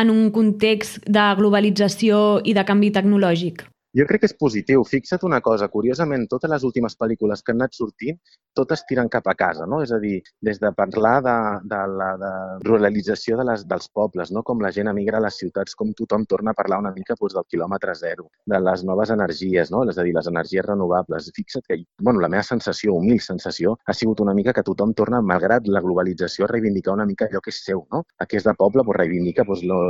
en 0.00 0.10
un 0.10 0.30
context 0.34 1.02
de 1.06 1.26
globalització 1.38 2.40
i 2.44 2.56
de 2.56 2.64
canvi 2.68 2.92
tecnològic? 2.94 3.66
Jo 3.98 4.06
crec 4.08 4.22
que 4.22 4.28
és 4.30 4.36
positiu. 4.40 4.84
Fixa't 4.88 5.26
una 5.28 5.42
cosa, 5.44 5.68
curiosament, 5.68 6.24
totes 6.30 6.50
les 6.50 6.62
últimes 6.64 6.96
pel·lícules 6.96 7.42
que 7.44 7.52
han 7.52 7.60
anat 7.60 7.76
sortint, 7.76 8.16
totes 8.56 8.84
tiren 8.88 9.08
cap 9.12 9.26
a 9.28 9.34
casa, 9.36 9.66
no? 9.68 9.82
És 9.84 9.92
a 9.92 9.98
dir, 10.00 10.14
des 10.40 10.60
de 10.60 10.70
parlar 10.76 11.18
de, 11.24 11.34
de 11.68 11.80
la 11.98 12.08
de 12.20 12.30
ruralització 12.64 13.36
de 13.36 13.44
les, 13.48 13.66
dels 13.68 13.88
pobles, 13.92 14.32
no? 14.32 14.42
com 14.48 14.60
la 14.64 14.70
gent 14.72 14.88
emigra 14.92 15.18
a 15.20 15.24
les 15.26 15.36
ciutats, 15.40 15.76
com 15.76 15.92
tothom 15.98 16.24
torna 16.28 16.52
a 16.52 16.58
parlar 16.58 16.78
una 16.82 16.92
mica 16.96 17.16
doncs, 17.18 17.34
del 17.36 17.46
quilòmetre 17.52 17.94
zero, 17.98 18.28
de 18.48 18.60
les 18.60 18.84
noves 18.88 19.12
energies, 19.14 19.72
no? 19.74 19.82
és 19.88 19.98
a 19.98 20.06
dir, 20.06 20.14
les 20.16 20.30
energies 20.32 20.66
renovables. 20.66 21.30
Fixa't 21.36 21.68
que, 21.68 21.82
bueno, 22.00 22.24
la 22.24 22.32
meva 22.32 22.44
sensació, 22.48 22.96
humil 22.96 23.20
sensació, 23.20 23.76
ha 23.84 23.96
sigut 23.96 24.24
una 24.24 24.36
mica 24.38 24.56
que 24.56 24.64
tothom 24.66 24.96
torna, 24.96 25.20
malgrat 25.20 25.68
la 25.68 25.84
globalització, 25.84 26.46
a 26.46 26.52
reivindicar 26.52 26.96
una 26.96 27.08
mica 27.08 27.28
allò 27.28 27.44
que 27.44 27.52
és 27.52 27.62
seu, 27.64 27.84
no? 27.92 28.04
El 28.20 28.28
que 28.28 28.40
és 28.40 28.48
de 28.48 28.56
poble, 28.56 28.84
doncs, 28.84 28.98
reivindica 29.00 29.44
doncs, 29.48 29.64
lo, 29.68 29.80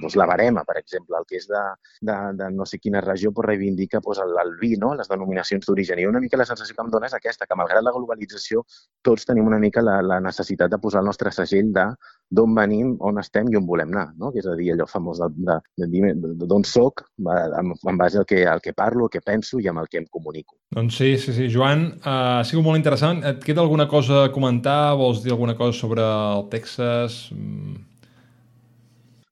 doncs, 0.00 0.16
la 0.16 0.28
barema, 0.32 0.64
per 0.68 0.78
exemple, 0.80 1.20
el 1.20 1.28
que 1.28 1.40
és 1.40 1.48
de, 1.50 1.64
de, 2.08 2.18
de 2.40 2.50
no 2.56 2.68
sé 2.68 2.80
quina 2.80 3.04
regió, 3.04 3.32
doncs, 3.36 3.49
reivindica 3.50 4.00
doncs, 4.04 4.22
vi, 4.60 4.74
no? 4.80 4.94
les 4.98 5.10
denominacions 5.10 5.66
d'origen. 5.66 6.00
I 6.00 6.08
una 6.08 6.22
mica 6.22 6.38
la 6.40 6.48
sensació 6.48 6.76
que 6.76 6.86
em 6.86 6.94
dona 6.94 7.10
és 7.10 7.18
aquesta, 7.18 7.46
que 7.46 7.58
malgrat 7.58 7.84
la 7.84 7.94
globalització 7.96 8.64
tots 9.04 9.26
tenim 9.28 9.50
una 9.50 9.58
mica 9.58 9.82
la, 9.84 10.00
la 10.02 10.20
necessitat 10.24 10.70
de 10.70 10.80
posar 10.80 11.04
el 11.04 11.10
nostre 11.10 11.32
segell 11.34 11.74
de 11.74 11.90
d'on 12.30 12.54
venim, 12.54 12.92
on 13.02 13.18
estem 13.18 13.48
i 13.50 13.56
on 13.58 13.66
volem 13.66 13.90
anar, 13.90 14.12
no? 14.16 14.30
que 14.30 14.38
és 14.38 14.46
a 14.46 14.54
dir, 14.54 14.68
allò 14.70 14.86
famós 14.86 15.18
de, 15.18 15.56
de, 15.82 15.88
de, 16.14 16.30
d'on 16.46 16.62
soc, 16.62 17.02
en, 17.18 17.72
en 17.74 17.98
base 17.98 18.20
al 18.22 18.28
que, 18.30 18.44
al 18.46 18.62
que 18.62 18.72
parlo, 18.72 19.08
el 19.08 19.12
que 19.16 19.24
penso 19.24 19.58
i 19.58 19.66
amb 19.66 19.82
el 19.82 19.90
que 19.90 19.98
em 19.98 20.06
comunico. 20.06 20.54
Doncs 20.70 21.00
sí, 21.02 21.16
sí, 21.18 21.34
sí. 21.34 21.50
Joan, 21.50 21.88
uh, 22.04 22.38
ha 22.38 22.46
sigut 22.46 22.66
molt 22.66 22.78
interessant. 22.78 23.24
Et 23.26 23.42
queda 23.42 23.64
alguna 23.66 23.88
cosa 23.90 24.28
a 24.28 24.32
comentar? 24.34 24.94
Vols 25.00 25.24
dir 25.26 25.34
alguna 25.34 25.58
cosa 25.58 25.74
sobre 25.82 26.06
el 26.06 26.46
Texas? 26.54 27.24
Mm 27.34 27.89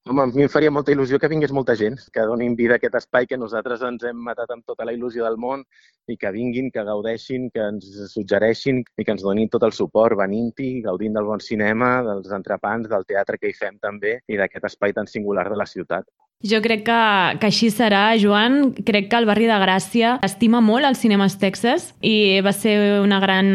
Home, 0.09 0.23
a 0.23 0.27
mi 0.33 0.45
em 0.47 0.49
faria 0.49 0.71
molta 0.73 0.93
il·lusió 0.95 1.19
que 1.21 1.29
vingués 1.29 1.51
molta 1.53 1.75
gent, 1.77 1.99
que 2.15 2.23
donin 2.29 2.55
vida 2.57 2.77
a 2.77 2.81
aquest 2.81 2.95
espai 2.97 3.27
que 3.29 3.37
nosaltres 3.41 3.83
ens 3.85 4.07
hem 4.09 4.23
matat 4.29 4.55
amb 4.55 4.65
tota 4.71 4.87
la 4.89 4.95
il·lusió 4.97 5.27
del 5.27 5.37
món 5.43 5.65
i 6.09 6.17
que 6.23 6.31
vinguin, 6.33 6.71
que 6.73 6.85
gaudeixin, 6.87 7.51
que 7.53 7.67
ens 7.75 7.91
suggereixin 8.15 8.81
i 8.81 9.05
que 9.05 9.13
ens 9.13 9.27
donin 9.27 9.53
tot 9.53 9.67
el 9.69 9.77
suport 9.77 10.17
venint-hi, 10.17 10.71
gaudint 10.87 11.19
del 11.19 11.29
bon 11.29 11.45
cinema, 11.45 11.91
dels 12.07 12.33
entrepans, 12.39 12.89
del 12.89 13.05
teatre 13.13 13.37
que 13.43 13.53
hi 13.53 13.59
fem 13.61 13.77
també 13.85 14.15
i 14.33 14.41
d'aquest 14.41 14.71
espai 14.71 14.97
tan 14.97 15.13
singular 15.13 15.45
de 15.53 15.61
la 15.61 15.69
ciutat. 15.69 16.09
Jo 16.47 16.61
crec 16.63 16.85
que, 16.87 16.97
que 17.43 17.49
així 17.49 17.67
serà, 17.75 18.13
Joan. 18.15 18.71
Crec 18.87 19.09
que 19.11 19.19
el 19.19 19.27
barri 19.27 19.49
de 19.51 19.57
Gràcia 19.59 20.13
estima 20.23 20.61
molt 20.63 20.87
els 20.87 21.01
cinemes 21.03 21.35
Texas 21.41 21.89
i 21.99 22.39
va 22.47 22.53
ser 22.55 22.77
una 23.03 23.19
gran 23.19 23.49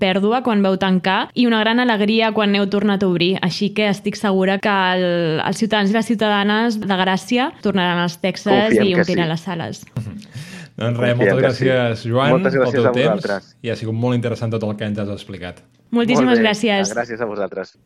pèrdua 0.00 0.40
quan 0.46 0.64
veu 0.64 0.78
tancar 0.80 1.26
i 1.36 1.44
una 1.44 1.58
gran 1.60 1.84
alegria 1.84 2.30
quan 2.32 2.56
heu 2.56 2.64
tornat 2.72 3.04
a 3.04 3.10
obrir. 3.12 3.34
Així 3.44 3.74
que 3.76 3.90
estic 3.92 4.16
segura 4.16 4.56
que 4.56 4.72
el, 4.72 5.04
els 5.44 5.60
ciutadans 5.60 5.92
i 5.92 5.98
les 5.98 6.08
ciutadanes 6.08 6.80
de 6.80 7.00
Gràcia 7.04 7.50
tornaran 7.60 8.00
als 8.06 8.16
Texas 8.24 8.70
Confiem 8.70 8.88
i 8.88 8.96
ompliran 8.96 9.28
sí. 9.28 9.34
les 9.34 9.46
sales. 9.50 9.84
Doncs 10.80 10.96
res, 10.96 11.16
moltes 11.20 11.40
gràcies, 11.44 12.08
Joan, 12.08 12.38
moltes 12.38 12.56
gràcies 12.56 12.72
pel 12.72 12.86
teu 12.88 13.18
temps. 13.20 13.54
I 13.60 13.68
ha 13.68 13.76
sigut 13.76 13.92
molt 13.92 14.16
interessant 14.16 14.56
tot 14.56 14.64
el 14.64 14.78
que 14.80 14.88
ens 14.88 15.02
has 15.02 15.12
explicat. 15.12 15.60
Moltíssimes 15.92 16.38
molt 16.38 16.46
gràcies. 16.46 16.94
Gràcies 16.96 17.20
a 17.20 17.28
vosaltres. 17.28 17.76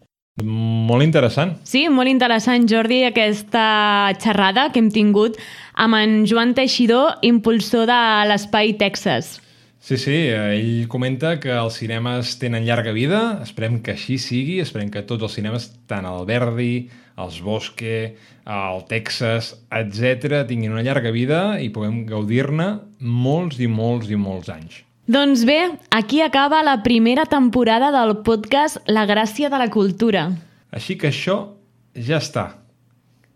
Molt 0.43 1.05
interessant. 1.05 1.53
Sí, 1.63 1.85
molt 1.87 2.11
interessant, 2.11 2.65
Jordi, 2.67 3.05
aquesta 3.07 4.11
xerrada 4.19 4.65
que 4.75 4.81
hem 4.83 4.89
tingut 4.91 5.37
amb 5.79 5.95
en 5.95 6.25
Joan 6.27 6.57
Teixidor, 6.59 7.21
impulsor 7.23 7.87
de 7.87 7.99
l'Espai 8.27 8.73
Texas. 8.81 9.37
Sí, 9.79 9.95
sí, 10.01 10.17
ell 10.33 10.89
comenta 10.91 11.37
que 11.39 11.53
els 11.55 11.77
cinemes 11.79 12.33
tenen 12.41 12.67
llarga 12.67 12.91
vida, 12.97 13.21
esperem 13.45 13.79
que 13.85 13.95
així 13.95 14.17
sigui, 14.19 14.57
esperem 14.65 14.91
que 14.91 15.05
tots 15.07 15.23
els 15.23 15.37
cinemes, 15.39 15.69
tant 15.87 16.09
el 16.09 16.27
Verdi, 16.27 16.89
els 17.21 17.39
Bosque, 17.45 18.17
el 18.43 18.83
Texas, 18.91 19.53
etc 19.71 20.43
tinguin 20.49 20.75
una 20.75 20.83
llarga 20.83 21.15
vida 21.15 21.61
i 21.63 21.71
puguem 21.71 22.03
gaudir-ne 22.09 22.73
molts 22.99 23.63
i 23.63 23.71
molts 23.71 24.11
i 24.11 24.19
molts 24.19 24.51
anys. 24.51 24.83
Doncs 25.07 25.45
bé, 25.45 25.77
aquí 25.91 26.23
acaba 26.23 26.63
la 26.63 26.83
primera 26.83 27.27
temporada 27.27 27.91
del 27.93 28.23
podcast 28.25 28.79
La 28.89 29.05
gràcia 29.05 29.51
de 29.53 29.59
la 29.61 29.69
cultura. 29.69 30.31
Així 30.73 30.97
que 30.97 31.11
això 31.11 31.35
ja 31.93 32.17
està. 32.17 32.47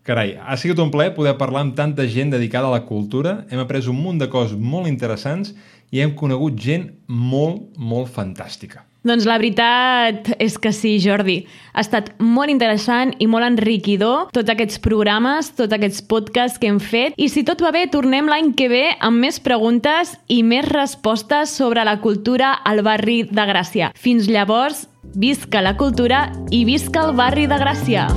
Carai, 0.01 0.33
ha 0.41 0.57
sigut 0.57 0.81
un 0.81 0.89
plaer 0.89 1.13
poder 1.13 1.35
parlar 1.37 1.61
amb 1.67 1.75
tanta 1.77 2.07
gent 2.09 2.33
dedicada 2.33 2.71
a 2.71 2.73
la 2.73 2.87
cultura, 2.89 3.43
hem 3.53 3.61
après 3.61 3.85
un 3.85 4.01
munt 4.01 4.17
de 4.17 4.31
coses 4.33 4.57
molt 4.57 4.89
interessants 4.89 5.53
i 5.93 6.01
hem 6.01 6.15
conegut 6.17 6.57
gent 6.57 6.89
molt, 7.05 7.67
molt 7.77 8.09
fantàstica. 8.17 8.88
Doncs 9.07 9.23
la 9.29 9.37
veritat 9.39 10.27
és 10.43 10.57
que 10.59 10.73
sí, 10.75 10.97
Jordi. 10.99 11.39
Ha 11.71 11.85
estat 11.85 12.11
molt 12.19 12.51
interessant 12.51 13.13
i 13.23 13.29
molt 13.31 13.47
enriquidor 13.47 14.27
tots 14.35 14.51
aquests 14.51 14.81
programes, 14.83 15.53
tots 15.55 15.75
aquests 15.75 16.03
podcasts 16.11 16.59
que 16.59 16.67
hem 16.67 16.81
fet. 16.83 17.15
I 17.15 17.29
si 17.31 17.45
tot 17.47 17.63
va 17.63 17.71
bé, 17.75 17.85
tornem 17.87 18.27
l'any 18.27 18.51
que 18.59 18.67
ve 18.71 18.85
amb 18.99 19.23
més 19.23 19.39
preguntes 19.39 20.17
i 20.27 20.43
més 20.43 20.67
respostes 20.67 21.55
sobre 21.55 21.87
la 21.87 21.99
cultura 22.03 22.57
al 22.67 22.83
barri 22.83 23.21
de 23.23 23.49
Gràcia. 23.53 23.93
Fins 23.95 24.27
llavors, 24.27 24.87
Visca 25.15 25.61
la 25.61 25.75
cultura 25.77 26.29
i 26.51 26.63
visca 26.65 27.07
el 27.07 27.15
barri 27.17 27.47
de 27.49 27.57
Gràcia! 27.57 28.07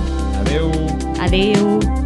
Adeu! 0.43 0.71
Adeu! 1.23 2.02